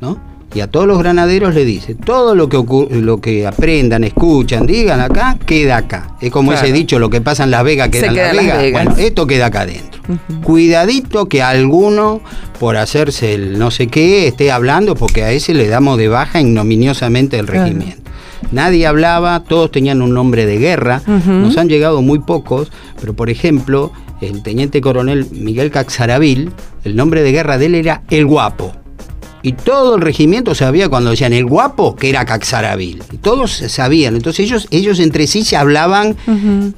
[0.00, 0.18] ¿no?
[0.52, 5.00] Y a todos los granaderos le dice, todo lo que, lo que aprendan, escuchan, digan
[5.00, 6.16] acá, queda acá.
[6.20, 8.72] Es como ese dicho, lo que pasa en Las Vegas queda en Las Vegas.
[8.72, 10.02] Bueno, esto queda acá adentro.
[10.42, 12.20] Cuidadito que alguno,
[12.58, 16.40] por hacerse el no sé qué, esté hablando, porque a ese le damos de baja
[16.40, 17.99] ignominiosamente el regimiento.
[18.52, 23.30] Nadie hablaba, todos tenían un nombre de guerra, nos han llegado muy pocos, pero por
[23.30, 26.50] ejemplo, el teniente coronel Miguel Caxaravil,
[26.84, 28.72] el nombre de guerra de él era El Guapo.
[29.42, 33.02] Y todo el regimiento sabía cuando decían el guapo que era Caxaravil.
[33.10, 34.14] Y todos sabían.
[34.14, 36.16] Entonces ellos, ellos entre sí se hablaban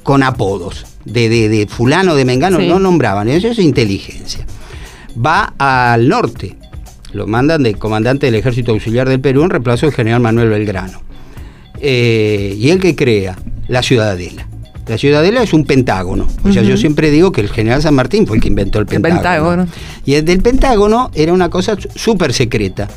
[0.03, 0.85] con apodos.
[1.03, 3.27] De, de, fulano, de mengano, no nombraban.
[3.27, 4.45] Eso es inteligencia.
[5.13, 6.55] Va al norte.
[7.11, 11.01] Lo mandan de comandante del ejército auxiliar del Perú en reemplazo del general Manuel Belgrano.
[11.79, 14.47] Eh, y él que crea la ciudadela.
[14.87, 16.27] La ciudadela es un pentágono.
[16.43, 18.85] O sea, yo siempre digo que el general San Martín fue el que inventó el
[18.85, 19.67] pentágono.
[20.05, 22.89] Y el del pentágono era una cosa súper secreta.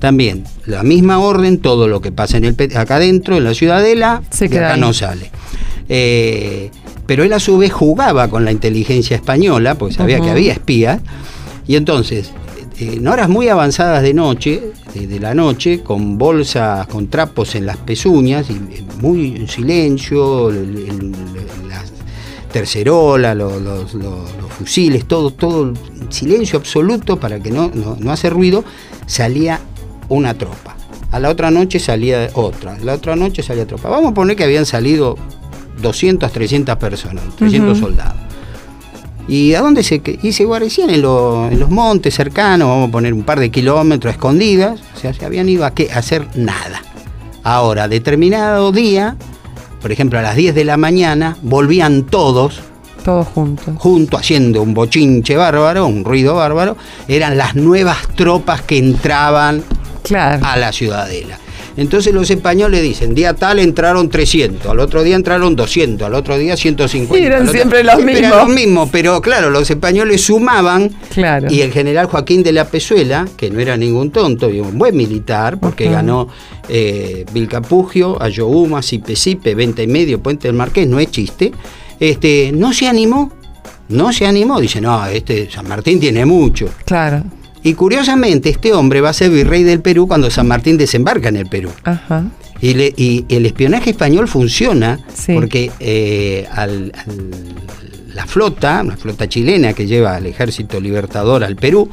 [0.00, 4.22] También, la misma orden, todo lo que pasa en el, acá adentro, en la ciudadela,
[4.30, 5.30] Se acá no sale.
[5.88, 6.70] Eh,
[7.06, 11.00] pero él a su vez jugaba con la inteligencia española, porque sabía que había espías,
[11.66, 12.32] y entonces
[12.80, 17.76] en horas muy avanzadas de noche, de, la noche, con bolsas, con trapos en las
[17.78, 21.82] pezuñas, y muy en silencio, la
[22.52, 23.96] tercerola, los,
[24.58, 25.72] fusiles, todo, todo
[26.08, 28.64] silencio absoluto para que no, no, hace ruido,
[29.06, 29.60] salía
[30.08, 30.76] una tropa.
[31.10, 33.88] A la otra noche salía otra, a la otra noche salía tropa.
[33.88, 35.16] Vamos a poner que habían salido
[35.80, 38.27] 200, 300 personas, 300 soldados.
[39.28, 40.02] ¿Y a dónde se.?
[40.22, 44.80] Y se guarecían en, los montes cercanos, vamos a poner un par de kilómetros escondidas,
[44.96, 45.90] o sea, se habían ido a, qué?
[45.92, 46.82] a hacer nada.
[47.44, 49.16] Ahora, determinado día,
[49.80, 52.60] por ejemplo a las 10 de la mañana, volvían todos.
[53.04, 53.74] Todos juntos.
[53.78, 56.76] Juntos, haciendo un bochinche bárbaro, un ruido bárbaro.
[57.06, 59.62] Eran las nuevas tropas que entraban
[60.42, 61.38] a la ciudadela.
[61.78, 66.36] Entonces los españoles dicen, día tal entraron 300, al otro día entraron 200, al otro
[66.36, 67.14] día 150.
[67.16, 68.16] Sí, eran siempre los mismos.
[68.16, 71.46] Eran los mismos, pero claro, los españoles sumaban claro.
[71.48, 74.96] y el general Joaquín de la Pezuela, que no era ningún tonto, y un buen
[74.96, 76.26] militar, porque ganó
[76.68, 81.52] eh, Vilcapugio, Ayohuma, Sipe Sipe, Venta y Medio, Puente del Marqués, no es chiste,
[82.00, 83.30] este, no se animó,
[83.90, 86.68] no se animó, dice, no, este San Martín tiene mucho.
[86.84, 87.22] Claro.
[87.62, 91.36] Y curiosamente, este hombre va a ser virrey del Perú cuando San Martín desembarca en
[91.36, 91.70] el Perú.
[91.84, 92.24] Ajá.
[92.60, 95.32] Y, le- y el espionaje español funciona Sí.
[95.34, 101.54] porque eh, al- al- la flota, una flota chilena que lleva al ejército libertador al
[101.56, 101.88] Perú,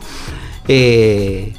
[0.68, 1.54] eh,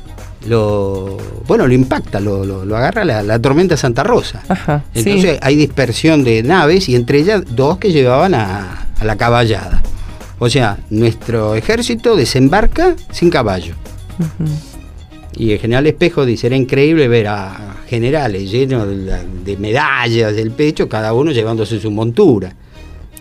[0.49, 1.17] lo,
[1.47, 4.43] bueno, lo impacta, lo, lo- lo agarra la, la tormenta Santa Rosa.
[4.49, 5.01] Ajá, sí.
[5.05, 9.83] Entonces hay dispersión de naves y entre ellas dos que llevaban a, a la caballada.
[10.39, 13.75] O sea, nuestro ejército desembarca sin caballo.
[15.37, 20.35] Y el general Espejo dice, era increíble ver a generales llenos de, la- de medallas
[20.35, 22.55] del pecho, cada uno llevándose su montura.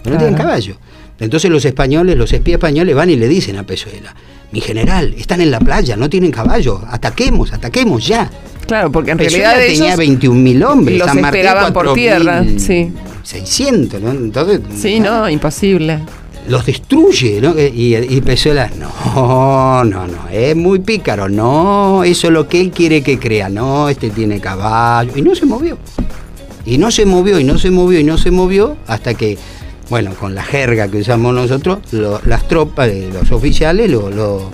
[0.05, 0.77] No tienen caballo.
[1.19, 4.13] Entonces los españoles, los espías españoles van y le dicen a Pezuela,
[4.51, 8.29] mi general, están en la playa, no tienen caballo, ataquemos, ataquemos ya.
[8.67, 12.43] Claro, porque en Pezuela realidad tenía ellos 21.000 hombres, los San Martín esperaban por tierra,
[12.43, 12.93] 4.000, sí.
[13.23, 14.11] 600, ¿no?
[14.11, 15.99] Entonces, Sí, no, imposible.
[16.47, 17.53] Los destruye, ¿no?
[17.57, 22.71] Y, y Pezuela, no, no, no, es muy pícaro, no, eso es lo que él
[22.71, 25.77] quiere que crea, no, este tiene caballo, y no se movió.
[26.65, 29.37] Y no se movió, y no se movió, y no se movió, hasta que,
[29.89, 34.49] bueno, con la jerga que usamos nosotros, lo- las tropas, los oficiales, lo, lo-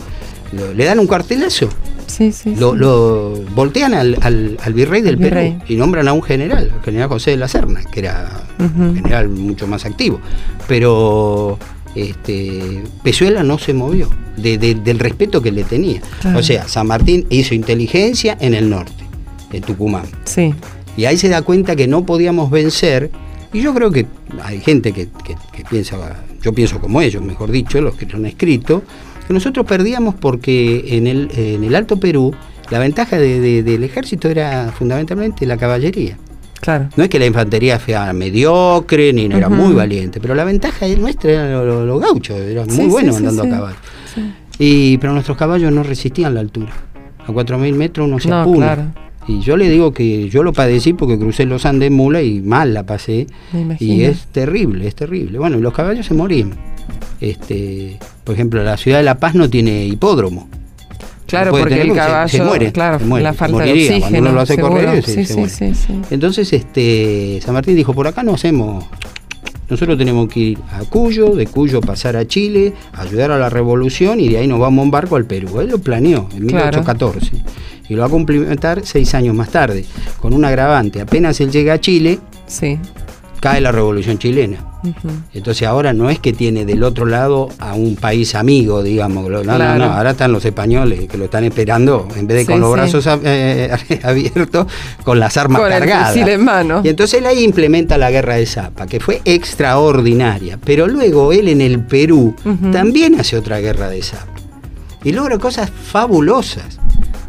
[0.51, 1.69] lo- le dan un cartelazo,
[2.07, 2.55] Sí, sí.
[2.57, 2.77] lo, sí.
[2.79, 5.51] lo voltean al, al- al virrey del virrey.
[5.53, 8.93] Perú y nombran a un general, el general José de la Serna, que era un
[8.95, 10.19] general mucho más activo.
[10.67, 11.57] Pero
[11.95, 16.01] este, Pezuela no se movió de- de- del respeto que le tenía.
[16.21, 16.39] Claro.
[16.39, 19.03] O sea, San Martín hizo inteligencia en el norte,
[19.51, 20.05] en Tucumán.
[20.25, 20.53] Sí.
[20.97, 23.09] Y ahí se da cuenta que no podíamos vencer.
[23.53, 24.05] Y yo creo que
[24.43, 25.97] hay gente que, que- que piensa,
[26.41, 28.83] yo pienso como ellos, mejor dicho, los que lo han escrito,
[29.27, 32.33] que nosotros perdíamos porque en el, en el Alto Perú
[32.69, 36.17] la ventaja de- de- del ejército era fundamentalmente la caballería.
[36.61, 36.89] Claro.
[36.95, 40.87] No es que la infantería fuera mediocre ni no era muy valiente, pero la ventaja
[40.97, 43.49] nuestra era lo- lo- los gauchos, eran Sí, muy buenos sí, andando sí.
[43.49, 43.77] a caballo.
[44.59, 46.71] Y, pero nuestros caballos no resistían la altura.
[47.25, 48.65] A 4.000 metros uno se No, apuna.
[48.75, 48.83] claro.
[49.27, 52.41] Y yo le digo que yo lo padecí porque crucé los Andes en mula y
[52.41, 53.27] mal la pasé.
[53.53, 53.77] Me.
[53.79, 55.37] Y es terrible, es terrible.
[55.39, 56.51] Bueno, los caballos se morían.
[57.19, 60.49] Este, por ejemplo, la ciudad de La Paz no tiene hipódromo.
[61.31, 63.87] Claro, porque tener el se- caballo, se muere, claro, se muere, la falta de moriría.
[63.89, 64.27] Cuando oxígeno.
[64.27, 64.73] uno lo hace seguro.
[64.73, 65.49] correr, se- sí, se sí, muere.
[65.53, 66.01] sí, sí.
[66.11, 68.85] Entonces, este, San Martín dijo, por acá no hacemos.
[69.69, 74.19] Nosotros tenemos que ir a Cuyo, de Cuyo pasar a Chile, ayudar a la revolución
[74.19, 75.61] y de ahí nos vamos en barco al Perú.
[75.61, 76.65] Él lo planeó en Claro.
[76.81, 77.31] 1814
[77.87, 79.85] y lo va a complementar seis años más tarde,
[80.19, 80.99] con un agravante.
[80.99, 82.77] Apenas él llega a Chile, Sí.
[83.41, 84.63] Cae la revolución chilena.
[85.33, 89.29] Entonces ahora no es que tiene del otro lado a un país amigo, digamos.
[89.29, 89.77] No, no, Claro.
[89.85, 92.69] no, ahora están los españoles que lo están esperando, en vez de Sí, con los
[92.69, 92.73] sí.
[92.73, 93.71] brazos eh,
[94.03, 94.67] abiertos,
[95.03, 96.09] con las armas Con el cargadas.
[96.13, 96.81] fusil en mano.
[96.83, 100.57] Y entonces él ahí implementa la guerra de Zapa, que fue extraordinaria.
[100.63, 102.35] Pero luego él en el Perú
[102.71, 104.27] también hace otra guerra de Zapa.
[105.03, 106.77] Y logra cosas fabulosas.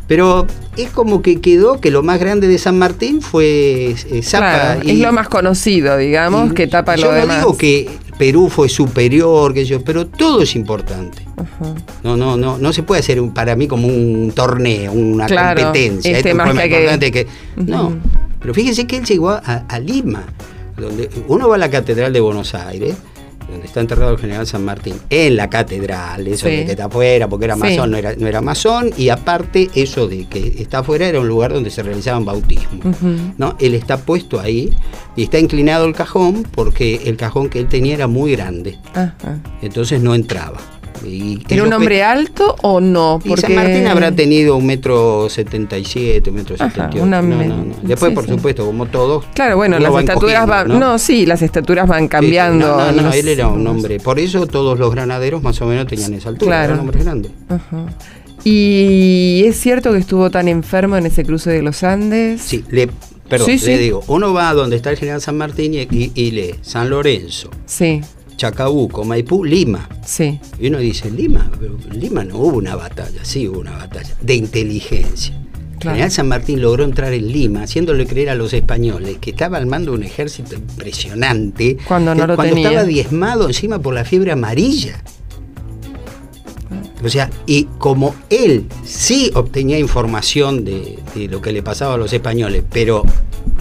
[0.09, 4.75] Pero es como que quedó que lo más grande de San Martín fue eh, Zapa.
[4.75, 7.39] Claro, es lo más conocido, digamos, que tapa yo lo no demás.
[7.39, 7.89] digo que
[8.19, 11.25] Perú fue superior, que yo, pero todo es importante.
[12.05, 15.63] No, no, no, no se puede hacer un- para mí como un torneo, una Claro,
[15.63, 16.17] competencia.
[16.17, 17.27] este Esto más que importante que.
[17.57, 17.93] No,
[18.41, 20.25] pero fíjense que él llegó a, a Lima,
[20.77, 22.95] donde uno va a la Catedral de Buenos Aires,
[23.53, 26.57] donde está enterrado el general San Martín, en la catedral, eso Sí.
[26.57, 27.61] de que está afuera, porque era Sí.
[27.61, 31.29] masón, no era, no era masón, y aparte eso de que está afuera era un
[31.29, 32.97] lugar donde se realizaban bautismos.
[33.39, 33.57] ¿no?
[33.61, 34.71] Él está puesto ahí
[35.17, 38.79] y está inclinado el cajón porque el cajón que él tenía era muy grande,
[39.61, 40.59] entonces no entraba.
[41.05, 43.21] Y ¿Era un hombre alto o no?
[43.25, 47.03] y San Martín habrá tenido un metro setenta y siete, un metro setenta y ocho.
[47.05, 47.75] una No, no, no.
[47.83, 48.31] Después, sí, por sí.
[48.31, 49.25] supuesto, como todos.
[49.35, 50.69] Claro, bueno, las estaturas van...
[50.79, 50.99] ¿no?
[50.99, 52.67] sí, las estaturas van Sí, sí, cambiando.
[52.93, 53.99] No, no, él era un hombre.
[54.01, 56.49] Por eso todos los granaderos más o menos tenían esa altura.
[56.51, 56.65] Claro.
[56.75, 57.33] Eran hombres grandes.
[57.49, 57.87] Ajá.
[58.45, 62.41] ¿Y es cierto que estuvo tan enfermo en ese cruce de los Andes?
[62.43, 62.89] Sí, le,
[63.29, 66.11] perdón, Sí, le digo, uno va a donde está el general San Martín y, y-
[66.15, 68.01] y lee San Lorenzo, Sí,
[68.47, 69.89] Chacabuco, Maipú, Lima.
[70.05, 70.41] sí.
[70.59, 74.35] Y uno dice, Lima, pero Lima no hubo una batalla, sí hubo una batalla de
[74.35, 75.33] inteligencia.
[75.79, 75.95] Claro.
[75.95, 79.67] General San Martín logró entrar en Lima, haciéndole creer a los españoles que estaba al
[79.67, 81.77] mando de un ejército impresionante.
[81.87, 82.69] Cuando no que- lo cuando tenía.
[82.71, 85.01] estaba diezmado encima por la fiebre amarilla.
[87.05, 91.97] O sea, y como él sí obtenía información de, de lo que le pasaba a
[91.97, 93.05] los españoles, pero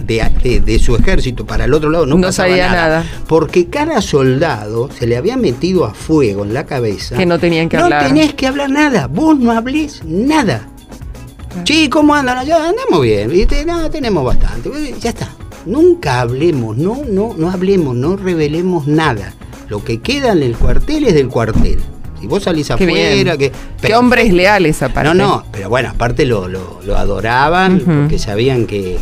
[0.04, 3.04] de, de- de su ejército para el otro lado no, No pasaba sabía nada.
[3.28, 7.16] Porque cada soldado se le había metido a fuego en la cabeza.
[7.16, 8.06] Que no tenían que no hablar.
[8.06, 10.68] tenés que hablar nada, vos no hables nada.
[11.48, 11.66] Claro.
[11.66, 12.68] Sí, ¿cómo andan allá?
[12.68, 13.64] Andamos bien, ¿viste?
[13.66, 14.70] No, tenemos bastante.
[14.70, 15.28] Eh, Ya está.
[15.66, 19.32] Nunca hablemos, no, no, no hablemos, no revelemos nada.
[19.68, 21.78] Lo que queda en el cuartel es del cuartel.
[22.20, 23.38] Y vos salís Qué afuera, bien.
[23.38, 23.52] que.
[23.86, 25.08] Qué hombres leales aparte.
[25.08, 28.98] No, no, pero bueno, aparte lo, lo, lo adoraban porque sabían que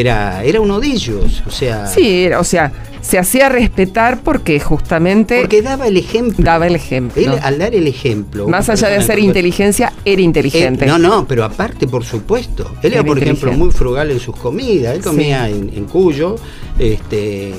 [0.00, 1.42] era, era uno de ellos.
[1.46, 6.42] O sea, Sí, era- o sea, se hacía respetar porque justamente porque daba el ejemplo.
[6.44, 7.20] daba el ejemplo.
[7.22, 8.48] Él, al dar el ejemplo.
[8.48, 10.86] Más allá de que- inteligencia, era inteligente.
[10.86, 12.64] No, no, pero aparte, por supuesto.
[12.82, 14.94] Él era, Era por ejemplo, muy frugal en sus comidas.
[14.96, 15.08] Él Sí.
[15.08, 16.36] comía en, en Cuyo.
[16.78, 17.52] Este,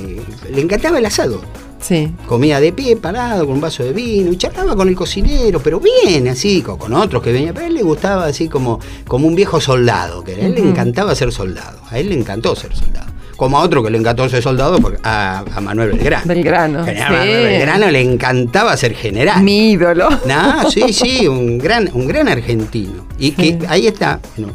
[0.52, 1.40] le encantaba el asado.
[1.80, 2.10] Sí.
[2.26, 5.80] Comía de pie, parado, con un vaso de vino, y charlaba con el cocinero, pero
[5.80, 7.54] bien, así, con, con otros que venían.
[7.54, 10.60] Pero a él le gustaba así como, como un viejo soldado, que a él le
[10.62, 11.78] encantaba ser soldado.
[11.90, 13.06] A él le encantó ser soldado.
[13.36, 16.24] Como a otro que le encantó ser soldado, porque- a, a Manuel Belgrano.
[16.26, 16.84] Belgrano.
[16.86, 16.92] Sí.
[16.98, 19.42] Manuel Belgrano le encantaba ser general.
[19.42, 20.08] Mi ídolo.
[20.26, 23.06] No, sí, sí, un gran, un gran argentino.
[23.18, 23.58] Y que Sí.
[23.68, 24.54] ahí está, bueno,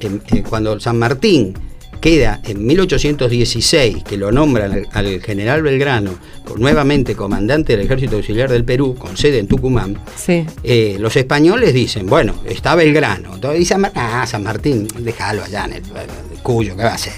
[0.00, 1.54] en- en- cuando San Martín
[2.00, 6.12] queda en 1816, que lo nombran al, al general Belgrano,
[6.56, 10.44] nuevamente comandante del Ejército Auxiliar del Perú, con sede en Tucumán, Sí.
[10.64, 13.38] eh, los españoles dicen, bueno, está Belgrano.
[13.56, 16.94] Y San, Mar- ah, San Martín, déjalo allá en el, el Cuyo, ¿qué va a
[16.94, 17.12] hacer?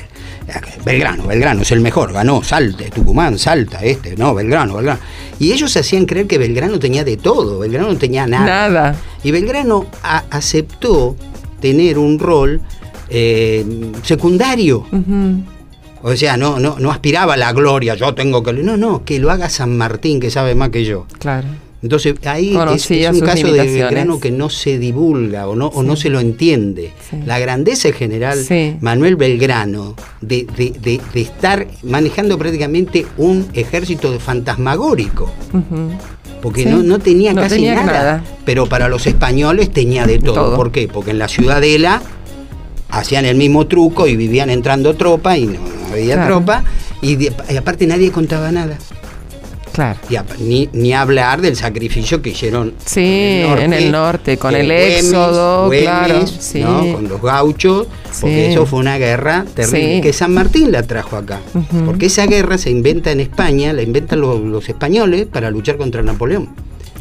[0.85, 4.99] Belgrano, Belgrano es el mejor, ganó, Salta, Tucumán, Salta, este, no, Belgrano, Belgrano.
[5.39, 8.45] Y ellos hacían creer que Belgrano tenía de todo, Belgrano no tenía nada.
[8.69, 8.97] Nada.
[9.23, 11.17] Y Belgrano a- aceptó
[11.61, 12.61] tener un rol
[13.15, 13.65] eh,
[14.03, 14.87] secundario.
[16.03, 18.53] O sea, no, no, no aspiraba a la gloria, yo tengo que...
[18.55, 21.07] No, no, que lo haga San Martín, que sabe más que yo.
[21.21, 21.47] Claro.
[21.81, 23.59] Entonces ahí es, un caso de.
[23.61, 26.93] Belgrano que no se divulga o no, o no se lo entiende.
[27.11, 27.17] Sí.
[27.27, 28.77] La grandeza del general Sí.
[28.81, 35.29] Manuel Belgrano de, de- de- de estar manejando prácticamente un ejército de fantasmagórico.
[36.41, 38.25] Porque no, no tenía No casi tenía nada, nada.
[38.45, 40.35] Pero para los españoles tenía de todo.
[40.35, 40.57] Todo.
[40.57, 40.87] ¿Por qué?
[40.87, 42.01] Porque en la ciudadela
[42.93, 46.37] hacían el mismo truco y vivían entrando tropa y no, no había Claro.
[46.37, 46.65] tropa.
[47.01, 48.79] Y, de- y aparte nadie contaba nada.
[49.73, 49.99] Claro.
[50.11, 53.01] Y ni, ni hablar del sacrificio que hicieron Sí,
[53.59, 56.27] en el norte, con el Güemes, éxodo, Güemes, claro.
[56.27, 56.61] Sí.
[56.61, 56.93] ¿no?
[56.93, 57.87] con los gauchos,
[58.21, 58.53] porque Sí.
[58.53, 61.41] eso fue una guerra terrible, que San Martín la trajo acá.
[61.87, 66.03] Porque esa guerra se inventa en España, la inventan los, los españoles para luchar contra
[66.03, 66.51] Napoleón.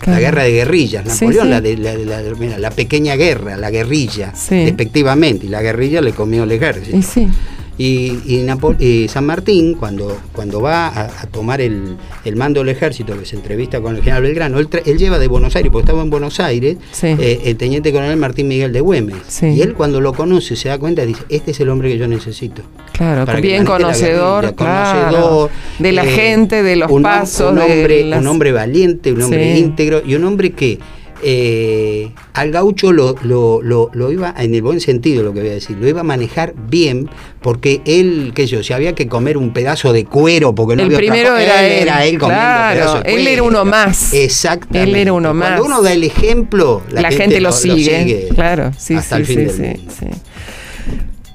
[0.01, 0.19] Claro.
[0.19, 1.49] La guerra de guerrillas, Napoleón, sí.
[1.51, 4.55] La, de, la, la- mira, la pequeña guerra, la guerrilla, Sí.
[4.65, 6.97] despectivamente, y la guerrilla le comió el ejército.
[6.97, 7.27] Y.
[7.77, 8.45] Y,
[8.79, 11.95] y San Martín, cuando, cuando va a, a tomar el,
[12.25, 14.67] el mando del ejército, que se entrevista con el general Belgrano, él,
[14.97, 17.07] lleva de Buenos Aires, porque estaba en Buenos Aires, Sí.
[17.07, 19.15] eh, el teniente coronel Martín Miguel de Güemes.
[19.27, 19.47] Sí.
[19.47, 22.07] Y él cuando lo conoce, se da cuenta, dice, este es el hombre que yo
[22.07, 22.61] necesito.
[22.93, 25.49] Claro, Para bien la conocedor, guerrilla, claro, conocedor,
[25.79, 29.11] de la eh, gente, de los un pasos, un de hombre, las- un hombre valiente,
[29.13, 29.59] un hombre Sí.
[29.61, 30.77] íntegro y un hombre que
[31.23, 35.49] eh, al gaucho lo, lo, lo- lo iba, en el buen sentido lo que voy
[35.49, 37.09] a decir, lo iba a manejar bien
[37.41, 40.83] porque él, qué sé yo, si había que comer un pedazo de cuero porque no
[40.83, 43.27] El había otra primero cosa, era él, él, era él comiendo claro, pedazo de él
[43.27, 43.45] era cuero.
[43.61, 44.13] uno más.
[44.13, 44.89] Exactamente.
[44.91, 45.61] Él era uno Cuando más.
[45.61, 48.29] uno da el ejemplo, la, gente, lo, sigue.
[48.35, 49.93] Claro, sí, hasta sí, el fin sí, del mundo.
[49.99, 50.05] sí.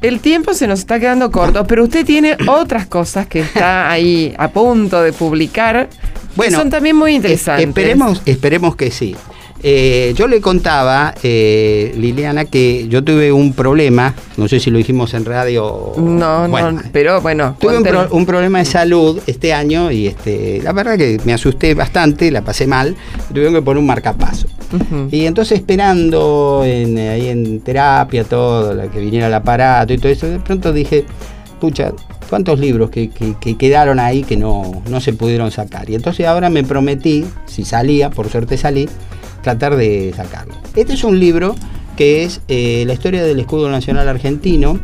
[0.03, 4.35] El tiempo se nos está quedando corto, pero usted tiene otras cosas que está ahí
[4.39, 5.89] a punto de publicar
[6.39, 7.67] que son también muy es- interesantes.
[7.69, 9.17] Esperemos, esperemos que sí.
[9.63, 14.79] Eh, yo le contaba, eh, Liliana, que yo tuve un problema, no sé si lo
[14.79, 15.93] dijimos en radio.
[15.97, 18.07] No, bueno, no, pero bueno, Tuve un, cuéntenos.
[18.09, 22.31] pro- un problema de salud este año y este, la verdad que me asusté bastante,
[22.31, 22.95] la pasé mal,
[23.29, 24.47] tuvieron que poner un marcapaso.
[25.13, 30.11] Y entonces esperando en, ahí en terapia, todo, la que viniera el aparato y todo
[30.13, 31.05] eso, de pronto dije,
[31.61, 31.93] pucha,
[32.29, 35.89] ¿cuántos libros que, que- que quedaron ahí que no, no se pudieron sacar?
[35.89, 38.89] Y entonces ahora me prometí, si salía, por suerte salí,
[39.47, 40.55] tratar de sacarlo.
[40.75, 41.55] Este es un libro
[41.97, 44.81] que es eh, la historia del escudo nacional argentino.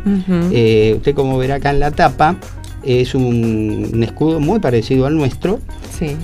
[0.53, 2.37] Eh, usted como verá acá en la tapa,
[2.81, 5.59] es un, un escudo muy parecido al nuestro,
[5.91, 6.15] sí,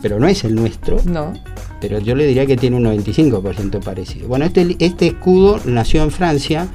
[0.00, 1.34] pero no es el nuestro no.
[1.78, 4.26] pero yo le diría que tiene un 95% parecido.
[4.26, 6.68] Bueno, este, este escudo nació en Francia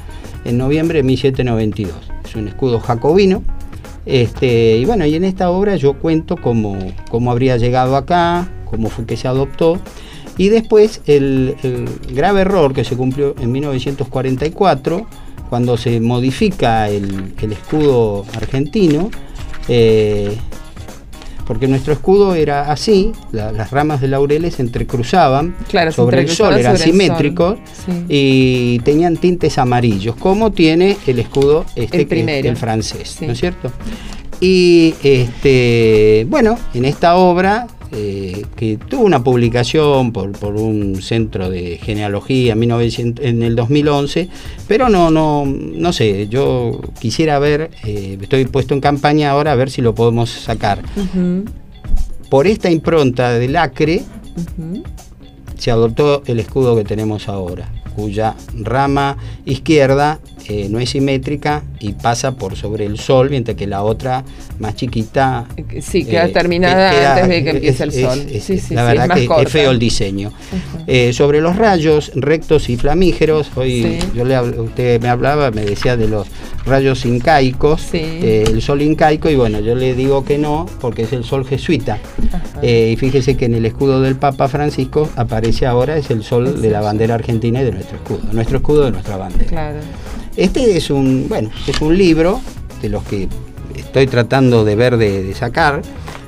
[0.46, 1.96] en noviembre de 1792.
[2.26, 3.42] Es un escudo jacobino.
[4.06, 6.78] Este, y bueno, y en esta obra yo cuento cómo,
[7.10, 9.80] cómo habría llegado acá, cómo fue que se adoptó.
[10.42, 15.06] Y después el, el grave error que se cumplió en 1944,
[15.52, 19.12] cuando se modifica el, el escudo argentino,
[19.68, 20.36] eh,
[21.46, 26.22] porque nuestro escudo era así, la- las ramas de laureles se entrecruzaban Claro, se sobre
[26.22, 28.06] el sol, eran simétricos Sí.
[28.10, 32.50] y tenían tintes amarillos, como tiene el escudo este El que- primero.
[32.50, 33.28] el francés, Sí.
[33.28, 33.72] ¿no es cierto?
[34.40, 41.50] Y este, bueno, en esta obra, eh, que tuvo una publicación por, por un centro
[41.50, 44.30] de genealogía en, 1900 en el 2011,
[44.68, 49.56] pero no, no, no sé, yo quisiera ver, eh, estoy puesto en campaña ahora a
[49.56, 50.82] ver si lo podemos sacar.
[52.30, 54.04] Por esta impronta del Acre,
[55.58, 61.94] se adoptó el escudo que tenemos ahora, cuya rama izquierda eh, no es simétrica y
[61.94, 64.24] pasa por sobre el sol, mientras que la otra
[64.60, 65.46] más chiquita.
[65.82, 68.26] Sí, queda eh, terminada queda- antes de que empiece el sol.
[68.32, 69.44] es- sí, sí, la sí, verdad es más que corta.
[69.44, 70.32] es feo el diseño.
[70.88, 75.96] Eh, sobre los rayos rectos y flamígeros, hoy yo le usted me hablaba, me decía
[75.96, 76.28] de los
[76.66, 77.98] rayos incaicos, Sí.
[78.02, 81.46] eh, el sol incaico, y bueno, yo le digo que no, porque es el sol
[81.46, 81.98] jesuita.
[82.62, 86.62] Eh, y fíjese que en el escudo del Papa Francisco aparece ahora, es el sol
[86.62, 89.46] de el la bandera argentina y de nuestro escudo, nuestro escudo de nuestra bandera.
[89.50, 89.80] Claro.
[90.38, 92.40] Este es un, bueno, es un libro
[92.82, 93.28] de los que
[93.76, 95.82] estoy tratando de ver de, de sacar.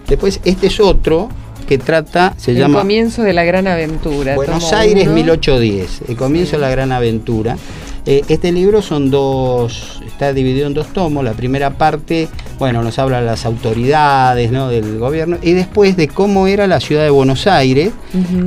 [0.07, 1.29] Después este es otro
[1.67, 4.35] que trata, se el llama comienzo de la gran aventura.
[4.35, 5.15] Buenos Aires uno.
[5.15, 7.55] 1810, el comienzo de la gran aventura.
[8.05, 11.23] Eh, este libro son dos, está dividido en dos tomos.
[11.23, 12.27] La primera parte,
[12.59, 14.69] bueno, nos habla de las autoridades ¿no?
[14.69, 17.91] del gobierno y después de cómo era la ciudad de Buenos Aires,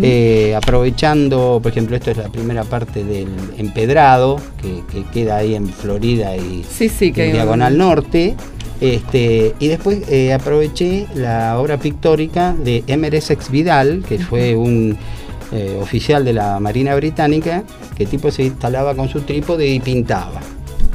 [0.03, 5.55] eh, aprovechando, por ejemplo, esto es la primera parte del empedrado, que, que queda ahí
[5.55, 8.35] en Florida y, Sí, sí, que en un- Diagonal Norte.
[8.79, 14.99] Este, y después eh, aproveché la obra pictórica de Emeresex Vidal, que fue un
[15.53, 17.62] eh, oficial de la Marina Británica,
[17.97, 20.41] que tipo se instalaba con su trípode y pintaba.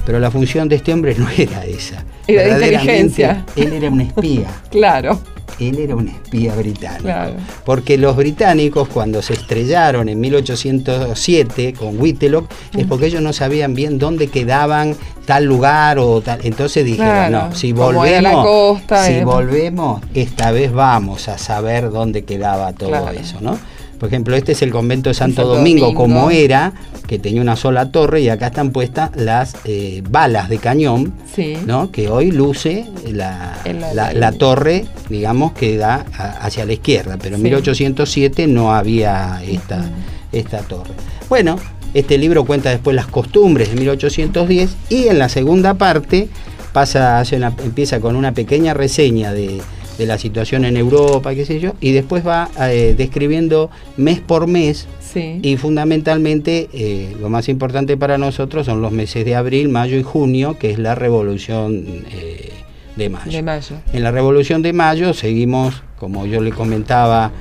[0.06, 2.04] Pero la función de este hombre no era esa.
[2.28, 3.46] Era de inteligencia.
[3.56, 4.48] Él era un espía.
[4.72, 5.20] Claro,
[5.60, 7.04] Él era un espía británico.
[7.04, 7.34] Claro.
[7.66, 13.74] Porque los británicos, cuando se estrellaron en 1807 con Whitlock, es porque ellos no sabían
[13.74, 14.96] bien dónde quedaban
[15.26, 16.40] tal lugar o tal.
[16.44, 19.26] Entonces dijeron, Claro, no, si volvemos, la costa, si eh.
[19.26, 23.12] volvemos, esta vez vamos a saber dónde quedaba todo Claro.
[23.12, 23.60] eso, ¿no?
[24.02, 26.02] Por ejemplo, este es el convento de Santo, Santo Domingo, Domingo.
[26.02, 26.74] como era,
[27.06, 31.54] que tenía una sola torre y acá están puestas las eh, balas de cañón, sí.
[31.68, 31.92] ¿no?
[31.92, 33.60] que hoy luce la,
[33.94, 37.50] la- torre, digamos, que da a- hacia la izquierda, pero en Sí.
[37.50, 39.86] 1807 no había esta,
[40.32, 40.94] esta torre.
[41.30, 41.58] Bueno,
[41.94, 46.28] este libro cuenta después las costumbres de 1810 y en la segunda parte
[46.74, 49.62] pasa, hace una- empieza con una pequeña reseña de,
[50.02, 54.48] de la situación en Europa, qué sé yo, y después va eh, describiendo mes por
[54.48, 55.38] mes Sí.
[55.44, 60.02] y fundamentalmente, eh, lo más importante para nosotros son los meses de abril, mayo y
[60.04, 62.50] junio, que es la revolución eh,
[62.96, 63.32] de mayo.
[63.32, 63.76] de mayo.
[63.94, 67.32] En la revolución de mayo seguimos, como yo le comentaba,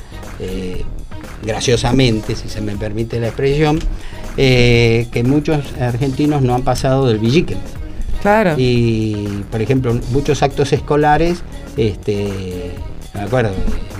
[1.42, 3.78] graciosamente, si se me permite la expresión,
[4.36, 7.58] que muchos argentinos no han pasado del villiquen.
[8.22, 8.54] Claro.
[8.56, 11.42] Y, por ejemplo, muchos actos escolares,
[11.76, 12.72] este,
[13.14, 13.50] me acuerdo,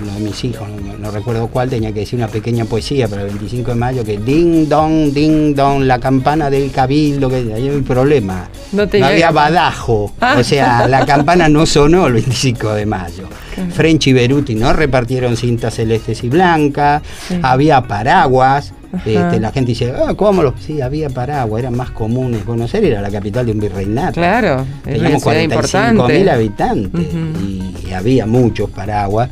[0.01, 3.23] uno de mis hijos, no, no recuerdo cuál, tenía que decir una pequeña poesía para
[3.23, 7.51] el 25 de mayo, que ding dong, ding dong, la campana del cabildo, que ahí
[7.53, 8.47] hay un problema.
[8.71, 10.35] No No, tenía había badajo, Ah.
[10.39, 13.23] o sea, la campana no sonó el 25 de mayo.
[13.53, 13.71] Claro.
[13.71, 17.37] French y Beruti no repartieron cintas celestes y blancas, Sí.
[17.41, 18.73] había paraguas.
[18.93, 20.53] Este, la gente dice, ah, ¿cómo lo?
[20.59, 22.45] Sí, había paraguas, eran más comunes.
[22.45, 24.13] Buenos Aires era la capital de un virreinato.
[24.13, 27.45] Claro, Teníamos ciudad 45 mil habitantes Ujú.
[27.45, 29.29] y, y había muchos paraguas.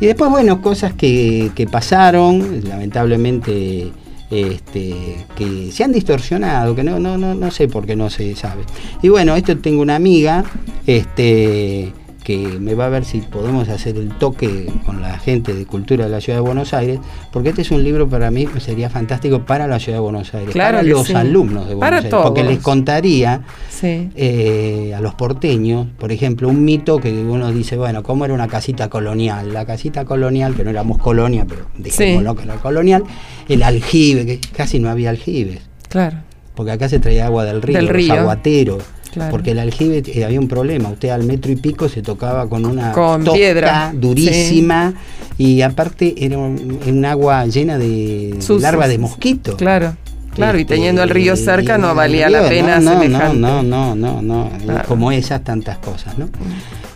[0.00, 3.92] Y después, bueno, cosas que, que pasaron, lamentablemente,
[4.30, 8.34] este, que se han distorsionado, que no, no, no, no sé por qué no se
[8.34, 8.62] sabe.
[9.02, 10.44] Y bueno, esto tengo una amiga,
[10.86, 11.92] este
[12.26, 16.06] que me va a ver si podemos hacer el toque con la gente de cultura
[16.06, 16.98] de la ciudad de Buenos Aires,
[17.32, 20.34] porque este es un libro para mí que sería fantástico para la ciudad de Buenos
[20.34, 21.14] Aires, Claro para los sí.
[21.14, 22.52] alumnos de Buenos Para Aires, porque todos.
[22.52, 24.10] les contaría Sí.
[24.16, 28.48] eh, a los porteños, por ejemplo, un mito que uno dice, bueno, ¿cómo era una
[28.48, 29.52] casita colonial?
[29.52, 33.04] La casita colonial, que no éramos colonia, pero dejémoslo que era colonial,
[33.48, 36.16] el aljibe, que casi no había aljibes, Claro.
[36.56, 38.14] porque acá se traía agua del río, Del los río.
[38.14, 38.82] aguateros.
[39.16, 39.30] Claro.
[39.30, 42.66] Porque el aljibe eh, había un problema, usted al metro y pico se tocaba con
[42.66, 44.92] una Con piedra, durísima
[45.38, 48.60] y aparte era un, un agua llena de Sucios.
[48.60, 49.56] larva de mosquito.
[49.56, 49.96] Claro.
[50.34, 53.38] Claro, y Este, teniendo el río cerca no valía la pena no, no, semejante.
[53.38, 54.86] No, no, no, no, no, Claro.
[54.86, 56.28] como esas tantas cosas, ¿no?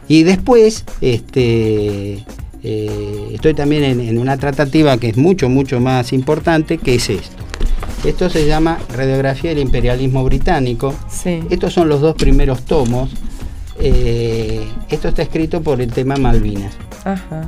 [0.07, 2.23] Y después, este,
[2.62, 7.09] eh, estoy también en, en una tratativa que es mucho, mucho más importante, que es
[7.09, 7.43] esto.
[8.05, 10.95] Esto se llama Radiografía del Imperialismo Británico.
[11.09, 11.41] Sí.
[11.51, 13.11] Estos son los dos primeros tomos.
[13.79, 16.73] Eh, esto está escrito por el tema Malvinas.
[17.05, 17.43] Ajá.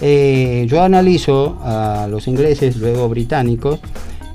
[0.00, 3.78] Eh, yo analizo a los ingleses, luego británicos,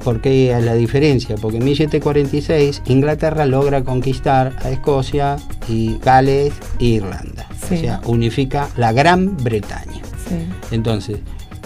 [0.05, 5.35] porque hay la diferencia, porque en 1746 Inglaterra logra conquistar a Escocia
[5.67, 7.45] y Gales e Irlanda.
[7.67, 7.75] Sí.
[7.75, 10.01] O sea, unifica la Gran Bretaña.
[10.29, 10.47] Sí.
[10.71, 11.17] Entonces,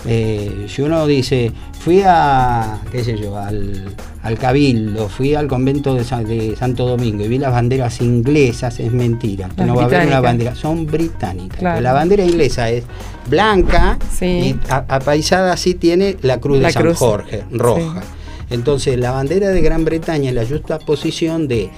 [0.05, 3.93] Eh, si uno dice, fui a, qué sé yo, al,
[4.39, 9.49] Cabildo, fui al convento de, Santo Domingo y vi las banderas inglesas, es mentira.
[9.57, 11.81] No va a haber una bandera, son británicas.
[11.81, 12.83] La bandera inglesa es
[13.27, 18.01] blanca y apaisada así tiene la cruz de San Jorge, roja.
[18.49, 21.69] Entonces la bandera de Gran Bretaña es la justa posición de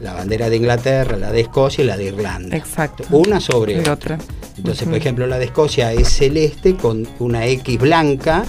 [0.00, 2.56] la bandera de Inglaterra, la de Escocia y la de Irlanda.
[2.56, 3.04] Exacto.
[3.10, 4.18] Una sobre otra.
[4.58, 8.44] Entonces, por ejemplo, la de Escocia es celeste con una X blanca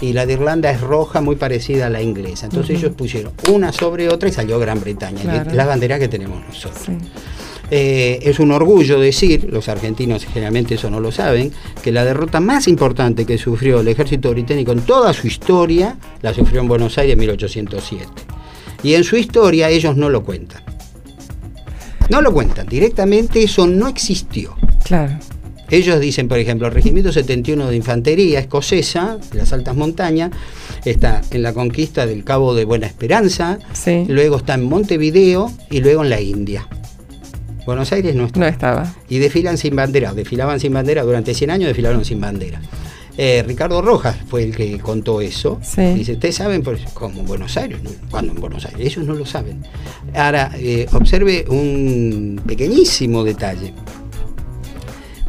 [0.00, 2.46] y la de Irlanda es roja, muy parecida a la inglesa.
[2.46, 6.88] Entonces ellos pusieron una sobre otra y salió Gran Bretaña, la bandera que tenemos nosotros.
[7.72, 12.40] Eh, es un orgullo decir, los argentinos generalmente eso no lo saben, que la derrota
[12.40, 16.98] más importante que sufrió el ejército británico en toda su historia la sufrió en Buenos
[16.98, 18.06] Aires en 1807.
[18.82, 20.62] Y en su historia ellos no lo cuentan.
[22.08, 24.56] No lo cuentan, directamente eso no existió.
[24.82, 25.16] Claro.
[25.70, 30.30] Ellos dicen, por ejemplo, el Regimiento 71 de Infantería Escocesa, de las altas montañas,
[30.84, 33.58] está en la conquista del Cabo de Buena Esperanza,
[34.08, 36.66] luego está en Montevideo y luego en la India.
[37.66, 38.46] Buenos Aires no estaba.
[38.46, 38.94] No estaba.
[39.08, 42.60] Y desfilan sin bandera, desfilaban sin bandera, durante 100 años desfilaron sin bandera.
[43.16, 45.60] Eh, Ricardo Rojas fue el que contó eso.
[45.94, 47.78] Dice, ustedes saben, por, como en Buenos Aires,
[48.10, 48.80] ¿cuándo en Buenos Aires?
[48.80, 49.62] Ellos no lo saben.
[50.14, 53.74] Ahora, eh, observe un pequeñísimo detalle.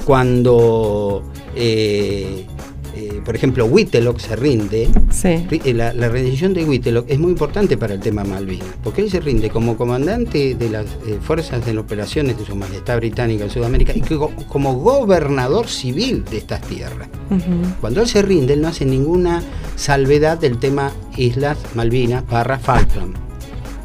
[0.05, 1.23] Cuando
[1.55, 2.45] eh,
[2.93, 4.89] eh, por ejemplo, Whitlock se rinde,
[5.23, 9.21] eh, la, rendición de Whitlock es muy importante para el tema Malvinas, porque él se
[9.21, 13.93] rinde como comandante de las eh, fuerzas de operaciones de su majestad británica en Sudamérica
[13.95, 14.01] y
[14.47, 17.07] como gobernador civil de estas tierras.
[17.79, 19.41] Cuando él se rinde, él no hace ninguna
[19.77, 23.15] salvedad del tema Islas Malvinas barra Falkland.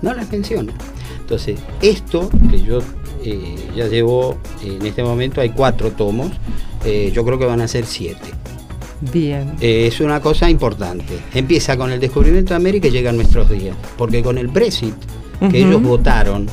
[0.03, 0.73] No las menciona.
[1.21, 2.81] Entonces, esto que yo
[3.75, 6.31] ya llevo, en este momento hay cuatro tomos,
[7.13, 8.27] yo creo que van a ser siete.
[9.01, 9.53] Bien.
[9.61, 11.19] Eh, es una cosa importante.
[11.35, 13.77] Empieza con el descubrimiento de América y llega a nuestros días.
[13.97, 14.95] Porque con el Brexit,
[15.51, 16.47] que ellos votaron,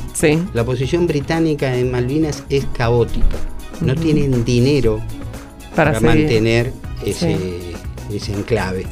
[0.52, 3.36] la posición británica en Malvinas es caótica.
[3.80, 5.00] No tienen dinero
[5.74, 6.72] para, mantener
[7.04, 7.36] ese,
[8.12, 8.86] ese enclave.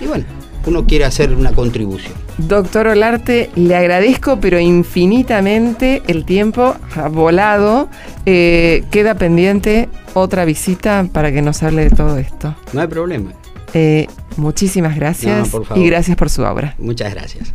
[0.00, 0.24] Y bueno,
[0.66, 2.23] uno quiere hacer una contribución.
[2.38, 7.88] Doctor Olarte, le agradezco, pero infinitamente el tiempo ha volado.
[8.26, 12.54] Eh, queda pendiente otra visita para que nos hable de todo esto.
[12.72, 13.32] No hay problema.
[13.72, 14.06] Eh,
[14.36, 16.74] muchísimas gracias y gracias por su obra.
[16.78, 17.52] Muchas gracias.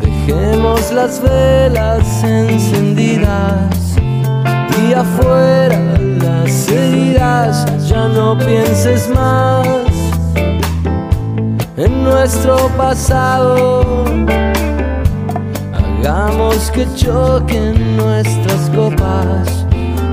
[0.00, 3.96] Dejemos las velas encendidas
[4.82, 5.78] y afuera
[6.20, 9.66] las seguirás, ya no pienses más
[11.76, 14.04] en nuestro pasado.
[15.72, 19.64] Hagamos que choquen nuestras copas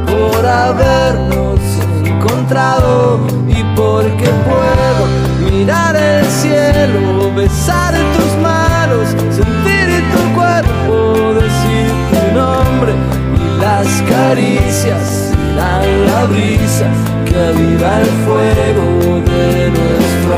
[0.05, 1.59] por habernos
[2.05, 12.21] encontrado y porque puedo mirar el cielo, besar tus manos, sentir tu cuerpo, decir tu
[12.35, 12.93] nombre
[13.35, 16.88] y las caricias dan la brisa
[17.25, 18.85] que aviva el fuego
[19.31, 20.33] de nuestro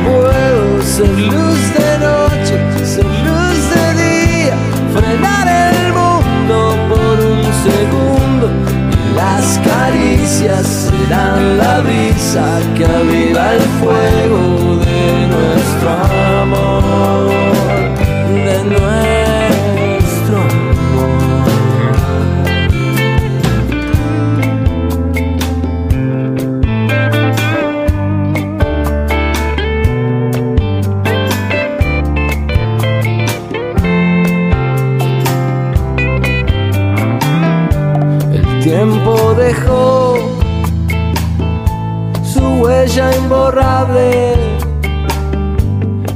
[0.04, 1.51] Puedo ser luz
[10.42, 15.90] caricias serán la brisa que aviva el fuego de nuestro
[16.42, 17.41] amor,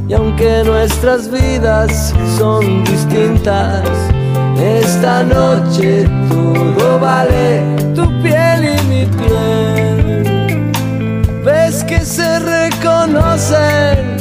[0.08, 3.82] Y aunque nuestras vidas son distintas,
[4.60, 7.62] esta noche todo vale,
[7.94, 10.72] tu piel y mi piel.
[11.44, 14.18] Ves que se reconocen,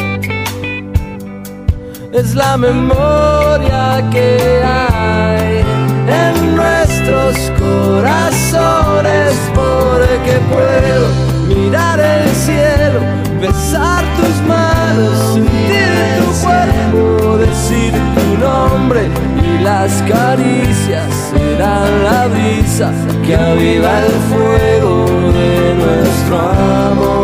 [2.13, 5.63] es la memoria que hay
[6.07, 11.24] en nuestros corazones porque puedo
[11.65, 12.99] mirar el cielo,
[13.41, 15.89] besar tus manos, sentir
[16.19, 19.01] tu cuerpo, decir tu nombre
[19.43, 22.91] y las caricias serán la brisa
[23.25, 25.05] que aviva el fuego
[25.39, 27.14] de nuestro amor,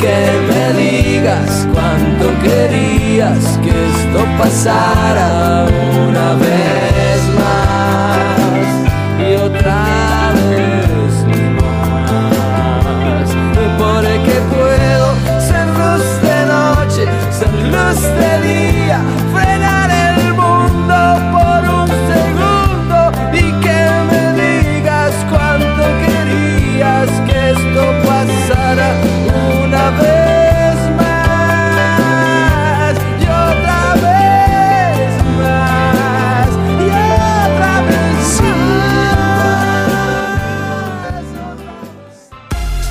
[0.00, 5.66] que me digas cuánto querías que esto pasara
[6.08, 7.09] una vez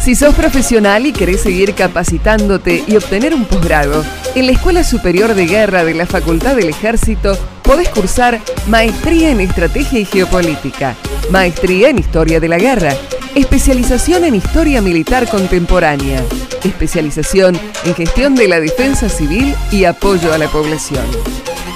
[0.10, 4.04] Si sos profesional y querés seguir capacitándote y obtener un posgrado,
[4.34, 9.40] en la Escuela Superior de Guerra de la Facultad del Ejército podés cursar Maestría en
[9.40, 10.96] Estrategia y Geopolítica,
[11.30, 12.92] Maestría en Historia de la Guerra,
[13.36, 16.24] especialización en Historia Militar Contemporánea,
[16.64, 17.56] especialización
[17.86, 21.06] en Gestión de la Defensa Civil y Apoyo a la Población.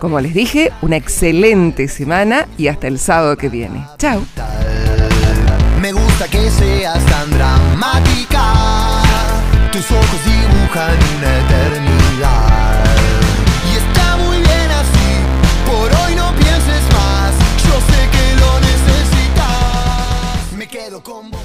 [0.00, 3.86] Como les dije, una excelente semana y hasta el sábado que viene.
[3.98, 4.22] Chao.
[5.80, 9.02] Me gusta que seas tan dramática.
[9.72, 11.89] Tus ojos dibujan una eternidad.
[21.02, 21.39] con.